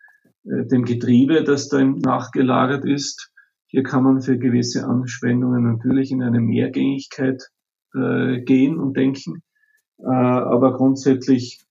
äh, 0.46 0.66
dem 0.66 0.86
Getriebe, 0.86 1.44
das 1.44 1.68
da 1.68 1.84
nachgelagert 1.84 2.86
ist. 2.86 3.32
Hier 3.68 3.84
kann 3.84 4.04
man 4.04 4.22
für 4.22 4.38
gewisse 4.38 4.86
Anwendungen 4.86 5.64
natürlich 5.64 6.12
in 6.12 6.24
eine 6.24 6.40
Mehrgängigkeit 6.40 7.44
äh, 7.94 8.42
gehen 8.42 8.80
und 8.80 8.96
denken. 8.96 9.44
Äh, 10.00 10.06
aber 10.06 10.74
grundsätzlich 10.78 11.66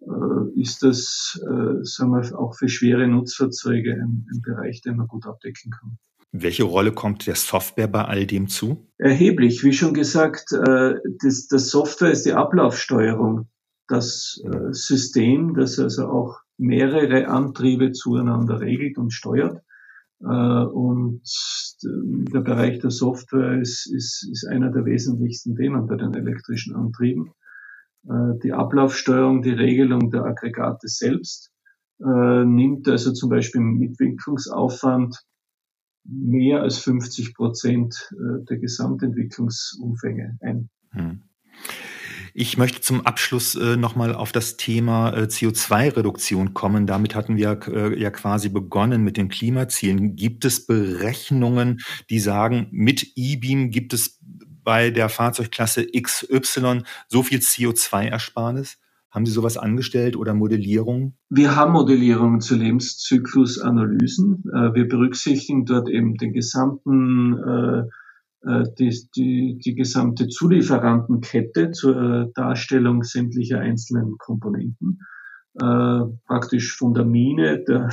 äh, 0.00 0.60
ist 0.60 0.82
das, 0.82 1.38
äh, 1.42 1.84
sagen 1.84 2.12
wir, 2.12 2.38
auch 2.38 2.54
für 2.56 2.68
schwere 2.68 3.06
Nutzfahrzeuge 3.06 3.92
ein, 3.92 4.26
ein 4.32 4.40
Bereich, 4.42 4.80
den 4.80 4.96
man 4.96 5.08
gut 5.08 5.26
abdecken 5.26 5.70
kann. 5.70 5.98
Welche 6.34 6.64
Rolle 6.64 6.92
kommt 6.92 7.26
der 7.26 7.34
Software 7.34 7.88
bei 7.88 8.06
all 8.06 8.26
dem 8.26 8.48
zu? 8.48 8.88
Erheblich. 8.96 9.62
Wie 9.64 9.74
schon 9.74 9.92
gesagt, 9.92 10.52
äh, 10.52 10.94
das, 11.22 11.46
das 11.46 11.68
Software 11.68 12.10
ist 12.10 12.24
die 12.24 12.32
Ablaufsteuerung. 12.32 13.48
Das 13.86 14.42
äh, 14.46 14.72
System, 14.72 15.54
das 15.54 15.78
also 15.78 16.06
auch 16.06 16.40
mehrere 16.56 17.28
Antriebe 17.28 17.92
zueinander 17.92 18.60
regelt 18.60 18.96
und 18.96 19.12
steuert. 19.12 19.60
Äh, 20.22 20.24
und 20.24 21.20
der 21.84 22.40
Bereich 22.40 22.78
der 22.78 22.90
Software 22.90 23.60
ist, 23.60 23.86
ist, 23.92 24.26
ist 24.32 24.46
einer 24.46 24.70
der 24.70 24.86
wesentlichsten 24.86 25.54
Themen 25.54 25.86
bei 25.86 25.96
den 25.96 26.14
elektrischen 26.14 26.74
Antrieben. 26.76 27.32
Die 28.04 28.52
Ablaufsteuerung, 28.52 29.42
die 29.42 29.50
Regelung 29.50 30.10
der 30.10 30.24
Aggregate 30.24 30.88
selbst 30.88 31.52
nimmt 31.98 32.88
also 32.88 33.12
zum 33.12 33.30
Beispiel 33.30 33.60
im 33.60 33.78
Mitwicklungsaufwand 33.78 35.22
mehr 36.04 36.62
als 36.62 36.78
50 36.78 37.34
Prozent 37.34 38.12
äh, 38.12 38.44
der 38.44 38.58
Gesamtentwicklungsumfänge 38.58 40.38
ein. 40.40 40.68
Hm. 40.90 41.22
Ich 42.34 42.56
möchte 42.56 42.80
zum 42.80 43.04
Abschluss 43.04 43.54
äh, 43.54 43.76
nochmal 43.76 44.14
auf 44.14 44.32
das 44.32 44.56
Thema 44.56 45.10
äh, 45.10 45.24
CO2-Reduktion 45.24 46.54
kommen. 46.54 46.86
Damit 46.86 47.14
hatten 47.14 47.36
wir 47.36 47.60
äh, 47.68 48.00
ja 48.00 48.10
quasi 48.10 48.48
begonnen 48.48 49.04
mit 49.04 49.18
den 49.18 49.28
Klimazielen. 49.28 50.16
Gibt 50.16 50.46
es 50.46 50.66
Berechnungen, 50.66 51.80
die 52.08 52.20
sagen, 52.20 52.68
mit 52.70 53.12
E-Beam 53.16 53.70
gibt 53.70 53.92
es 53.92 54.18
bei 54.64 54.90
der 54.90 55.10
Fahrzeugklasse 55.10 55.86
XY 55.86 56.82
so 57.06 57.22
viel 57.22 57.40
CO2-Ersparnis? 57.40 58.78
Haben 59.12 59.26
Sie 59.26 59.32
sowas 59.32 59.58
angestellt 59.58 60.16
oder 60.16 60.32
Modellierung? 60.32 61.18
Wir 61.28 61.54
haben 61.54 61.72
Modellierungen 61.72 62.40
zu 62.40 62.56
Lebenszyklusanalysen. 62.56 64.42
Äh, 64.54 64.74
wir 64.74 64.88
berücksichtigen 64.88 65.66
dort 65.66 65.90
eben 65.90 66.16
den 66.16 66.32
gesamten, 66.32 67.36
äh, 67.36 67.82
äh, 68.50 68.64
die, 68.78 69.06
die, 69.14 69.58
die 69.62 69.74
gesamte 69.74 70.28
Zulieferantenkette 70.28 71.72
zur 71.72 72.30
Darstellung 72.34 73.02
sämtlicher 73.02 73.60
einzelnen 73.60 74.16
Komponenten. 74.18 75.00
Praktisch 75.54 76.74
von 76.78 76.94
der 76.94 77.04
Mine, 77.04 77.62
der, 77.68 77.90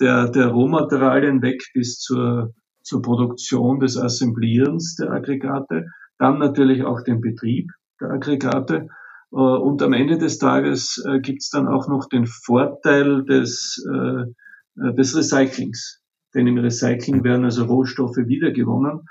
der, 0.00 0.28
der 0.28 0.48
Rohmaterialien 0.48 1.40
weg 1.40 1.62
bis 1.72 1.98
zur, 1.98 2.52
zur 2.82 3.00
Produktion 3.00 3.80
des 3.80 3.96
Assemblierens 3.96 4.96
der 4.96 5.10
Aggregate. 5.10 5.86
Dann 6.18 6.38
natürlich 6.38 6.84
auch 6.84 7.00
den 7.00 7.22
Betrieb 7.22 7.70
der 7.98 8.10
Aggregate 8.10 8.88
und 9.34 9.82
am 9.82 9.92
Ende 9.92 10.16
des 10.16 10.38
Tages 10.38 11.04
äh, 11.04 11.18
gibt 11.18 11.42
es 11.42 11.50
dann 11.50 11.66
auch 11.66 11.88
noch 11.88 12.08
den 12.08 12.26
Vorteil 12.26 13.24
des, 13.24 13.84
äh, 13.92 14.92
des 14.92 15.16
Recyclings. 15.16 16.00
Denn 16.34 16.46
im 16.46 16.58
Recycling 16.58 17.24
werden 17.24 17.44
also 17.44 17.64
Rohstoffe 17.64 18.16
wiedergewonnen, 18.16 19.02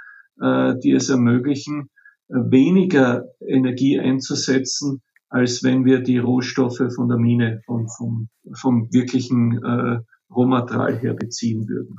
die 0.84 0.92
es 0.92 1.08
ermöglichen, 1.08 1.90
weniger 2.28 3.24
Energie 3.40 3.98
einzusetzen, 3.98 5.02
als 5.30 5.64
wenn 5.64 5.86
wir 5.86 6.02
die 6.02 6.18
Rohstoffe 6.18 6.84
von 6.94 7.08
der 7.08 7.18
Mine, 7.18 7.62
vom, 7.66 7.88
vom, 7.88 8.28
vom 8.60 8.92
wirklichen 8.92 9.58
Rohmaterial 10.30 11.00
her 11.00 11.14
beziehen 11.14 11.70
würden. 11.70 11.96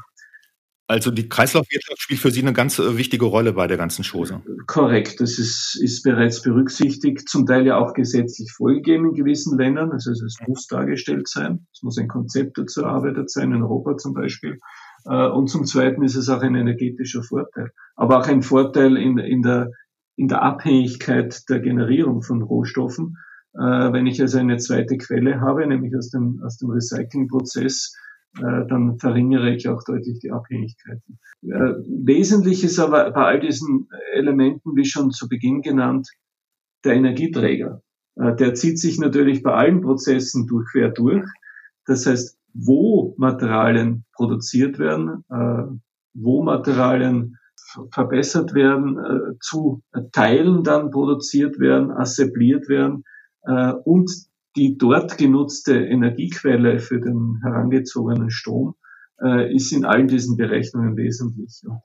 Also 0.87 1.11
die 1.11 1.29
Kreislaufwirtschaft 1.29 2.03
spielt 2.03 2.21
für 2.21 2.31
Sie 2.31 2.43
eine 2.43 2.53
ganz 2.53 2.79
äh, 2.79 2.99
wichtige 2.99 3.25
Rolle 3.25 3.55
bei 3.55 3.67
der 3.67 3.79
ganzen 3.79 4.05
Chose. 4.05 4.43
Korrekt, 4.67 5.19
das 5.21 5.39
ist, 5.39 5.79
ist 5.81 6.03
bereits 6.03 6.43
berücksichtigt, 6.43 7.27
zum 7.27 7.47
Teil 7.47 7.67
ja 7.67 7.79
auch 7.79 7.95
gesetzlich 7.95 8.53
vorgegeben 8.53 9.07
in 9.07 9.15
gewissen 9.15 9.57
Ländern. 9.57 9.93
Also 9.93 10.11
es 10.11 10.37
muss 10.47 10.67
dargestellt 10.67 11.27
sein, 11.29 11.67
es 11.73 11.83
muss 11.83 11.97
ein 11.97 12.09
Konzept 12.09 12.59
dazu 12.59 12.83
erarbeitet 12.83 13.31
sein, 13.31 13.53
in 13.53 13.63
Europa 13.63 13.97
zum 13.97 14.13
Beispiel. 14.13 14.61
Äh, 15.07 15.29
und 15.29 15.49
zum 15.49 15.65
Zweiten 15.65 16.03
ist 16.03 16.17
es 16.17 16.29
auch 16.29 16.43
ein 16.43 16.55
energetischer 16.55 17.23
Vorteil, 17.23 17.71
aber 17.97 18.19
auch 18.19 18.27
ein 18.27 18.43
Vorteil 18.43 18.99
in, 18.99 19.17
in, 19.17 19.41
der, 19.41 19.71
in 20.17 20.29
der 20.29 20.43
Abhängigkeit 20.43 21.49
der 21.49 21.61
Generierung 21.61 22.23
von 22.23 22.43
Rohstoffen. 22.43 23.17
Äh, 23.55 23.93
wenn 23.93 24.07
ich 24.07 24.21
also 24.21 24.39
eine 24.39 24.59
zweite 24.59 24.99
Quelle 24.99 25.41
habe, 25.41 25.67
nämlich 25.67 25.97
aus 25.97 26.11
dem, 26.11 26.43
aus 26.45 26.59
dem 26.59 26.69
Recyclingprozess, 26.69 27.95
dann 28.41 28.99
verringere 28.99 29.55
ich 29.55 29.69
auch 29.69 29.83
deutlich 29.85 30.19
die 30.19 30.33
Abhängigkeiten. 30.33 31.19
Äh, 31.43 31.75
wesentlich 31.87 32.65
ist 32.65 32.79
aber 32.79 33.11
bei 33.13 33.25
all 33.25 33.41
diesen 33.41 33.89
Elementen, 34.13 34.77
wie 34.77 34.85
schon 34.85 35.11
zu 35.11 35.29
Beginn 35.29 35.63
genannt, 35.63 36.09
der 36.85 36.95
Energieträger. 36.95 37.83
Äh, 38.17 38.35
der 38.35 38.55
zieht 38.55 38.79
sich 38.79 38.99
natürlich 38.99 39.43
bei 39.43 39.53
allen 39.53 39.83
Prozessen 39.83 40.47
durch, 40.47 40.67
quer 40.73 40.91
durch. 40.91 41.27
Das 41.87 42.07
heißt, 42.07 42.39
wo 42.55 43.15
Materialien 43.19 44.05
produziert 44.13 44.79
werden, 44.79 45.25
wo 46.15 46.43
Materialien 46.45 47.37
verbessert 47.91 48.55
werden, 48.55 49.37
zu 49.41 49.83
Teilen 50.13 50.63
dann 50.63 50.93
produziert 50.93 51.59
werden, 51.59 51.91
assembliert 51.91 52.69
werden 52.69 53.03
und 53.83 54.11
die 54.57 54.77
dort 54.79 55.19
genutzte 55.19 55.75
Energiequelle 55.75 56.79
für 56.79 57.01
den 57.01 57.41
herangezogenen 57.43 58.31
Strom 58.31 58.75
äh, 59.23 59.55
ist 59.55 59.73
in 59.73 59.85
allen 59.85 60.09
diesen 60.09 60.37
Berechnungen 60.37 60.97
wesentlich. 60.97 61.63
Und 61.67 61.81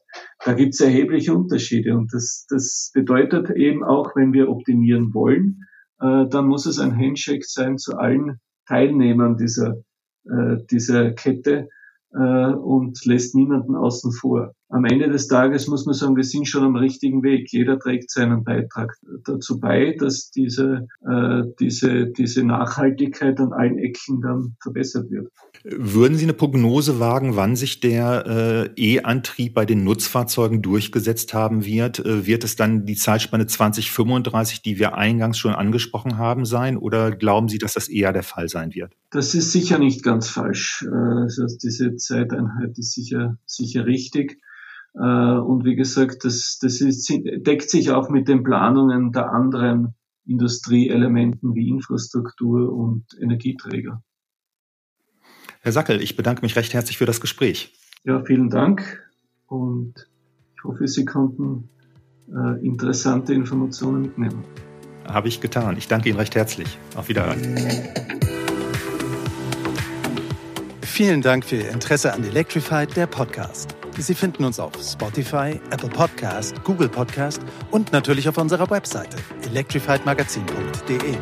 da 0.46 0.54
gibt 0.54 0.74
es 0.74 0.82
erhebliche 0.82 1.34
Unterschiede 1.34 1.96
und 1.96 2.14
das, 2.14 2.46
das 2.50 2.92
bedeutet 2.94 3.50
eben 3.52 3.84
auch, 3.84 4.16
wenn 4.16 4.34
wir 4.34 4.50
optimieren 4.50 5.14
wollen, 5.14 5.64
äh, 6.00 6.28
dann 6.30 6.48
muss 6.48 6.66
es 6.66 6.80
ein 6.80 6.98
Handshake 6.98 7.46
sein 7.46 7.78
zu 7.78 7.98
allen 7.98 8.40
Teilnehmern 8.68 9.38
dieser, 9.38 9.76
äh, 10.26 10.58
dieser 10.70 11.12
Kette, 11.12 11.70
äh, 12.14 12.54
und 12.54 13.06
lässt 13.06 13.36
niemanden 13.36 13.76
außen 13.76 14.12
vor. 14.12 14.54
Am 14.72 14.86
Ende 14.86 15.10
des 15.10 15.28
Tages 15.28 15.68
muss 15.68 15.88
man 15.88 15.96
sagen, 15.96 16.16
wir 16.16 16.24
sind 16.24 16.48
schon 16.48 16.64
am 16.64 16.76
richtigen 16.76 17.24
Weg. 17.24 17.52
Jeder 17.52 17.80
trägt 17.80 18.12
seinen 18.12 18.44
Beitrag 18.44 18.96
dazu 19.26 19.60
bei, 19.60 19.96
dass 19.98 20.30
diese, 20.30 20.88
äh, 21.02 21.42
diese, 21.60 22.06
diese 22.06 22.44
Nachhaltigkeit 22.46 23.40
an 23.40 23.52
allen 23.52 23.80
Ecken 23.80 24.22
dann 24.22 24.56
verbessert 24.62 25.10
wird. 25.10 25.32
Würden 25.64 26.18
Sie 26.18 26.26
eine 26.26 26.36
Prognose 26.36 27.00
wagen, 27.00 27.36
wann 27.36 27.56
sich 27.56 27.80
der 27.80 28.70
äh, 28.78 28.96
E-Antrieb 28.96 29.56
bei 29.56 29.66
den 29.66 29.84
Nutzfahrzeugen 29.84 30.62
durchgesetzt 30.62 31.34
haben 31.34 31.66
wird? 31.66 31.98
Äh, 31.98 32.28
wird 32.28 32.44
es 32.44 32.56
dann 32.56 32.86
die 32.86 32.96
Zeitspanne 32.96 33.48
2035, 33.48 34.62
die 34.62 34.78
wir 34.78 34.96
eingangs 34.96 35.40
schon 35.40 35.56
angesprochen 35.56 36.20
haben, 36.20 36.46
sein? 36.46 36.78
Oder 36.78 37.10
glauben 37.10 37.50
Sie, 37.50 37.58
dass 37.58 37.74
das 37.74 37.88
eher 37.88 38.14
der 38.14 38.24
Fall 38.24 38.50
sein 38.50 38.76
wird? 38.76 38.94
Das 39.10 39.34
ist 39.34 39.52
sicher 39.52 39.80
nicht 39.80 40.04
ganz 40.04 40.30
falsch. 40.30 40.86
Äh, 40.86 41.22
also 41.24 41.48
diese 41.62 41.96
Zeiteinheit 41.96 42.78
ist 42.78 42.94
sicher, 42.94 43.40
sicher 43.48 43.88
richtig. 43.88 44.38
Äh, 44.96 45.00
und 45.00 45.66
wie 45.66 45.76
gesagt, 45.76 46.26
das, 46.26 46.60
das 46.62 46.82
ist, 46.82 47.10
deckt 47.10 47.70
sich 47.70 47.92
auch 47.92 48.10
mit 48.10 48.28
den 48.28 48.44
Planungen 48.44 49.12
der 49.12 49.32
anderen 49.32 49.96
Industrieelementen 50.26 51.56
wie 51.56 51.70
Infrastruktur 51.70 52.72
und 52.72 53.06
Energieträger. 53.20 54.04
Herr 55.62 55.72
Sackel, 55.72 56.02
ich 56.02 56.16
bedanke 56.16 56.42
mich 56.42 56.56
recht 56.56 56.74
herzlich 56.74 56.98
für 56.98 57.06
das 57.06 57.20
Gespräch. 57.20 57.74
Ja, 58.06 58.24
vielen 58.24 58.50
Dank 58.50 59.04
und 59.48 59.94
ich 60.56 60.64
hoffe, 60.64 60.88
Sie 60.88 61.06
konnten 61.06 61.70
äh, 62.32 62.66
interessante 62.66 63.34
Informationen 63.34 64.04
mitnehmen. 64.04 64.44
Habe 65.06 65.28
ich 65.28 65.42
getan. 65.42 65.78
Ich 65.78 65.88
danke 65.88 66.10
Ihnen 66.10 66.20
recht 66.20 66.36
herzlich. 66.36 66.78
Auf 66.96 67.10
Wiederhören. 67.10 67.40
Vielen 70.82 71.22
Dank 71.22 71.46
für 71.46 71.56
Ihr 71.56 71.70
Interesse 71.72 72.14
an 72.14 72.24
Electrified, 72.24 72.96
der 72.96 73.08
Podcast. 73.08 73.79
Sie 73.98 74.16
finden 74.16 74.46
uns 74.46 74.60
auf 74.60 74.74
Spotify, 74.82 75.60
Apple 75.72 75.90
Podcast, 75.90 76.64
Google 76.64 76.90
Podcast 76.90 77.42
und 77.72 77.92
natürlich 77.92 78.30
auf 78.30 78.38
unserer 78.38 78.70
Webseite 78.70 79.18
electrifiedmagazin.de. 79.44 81.18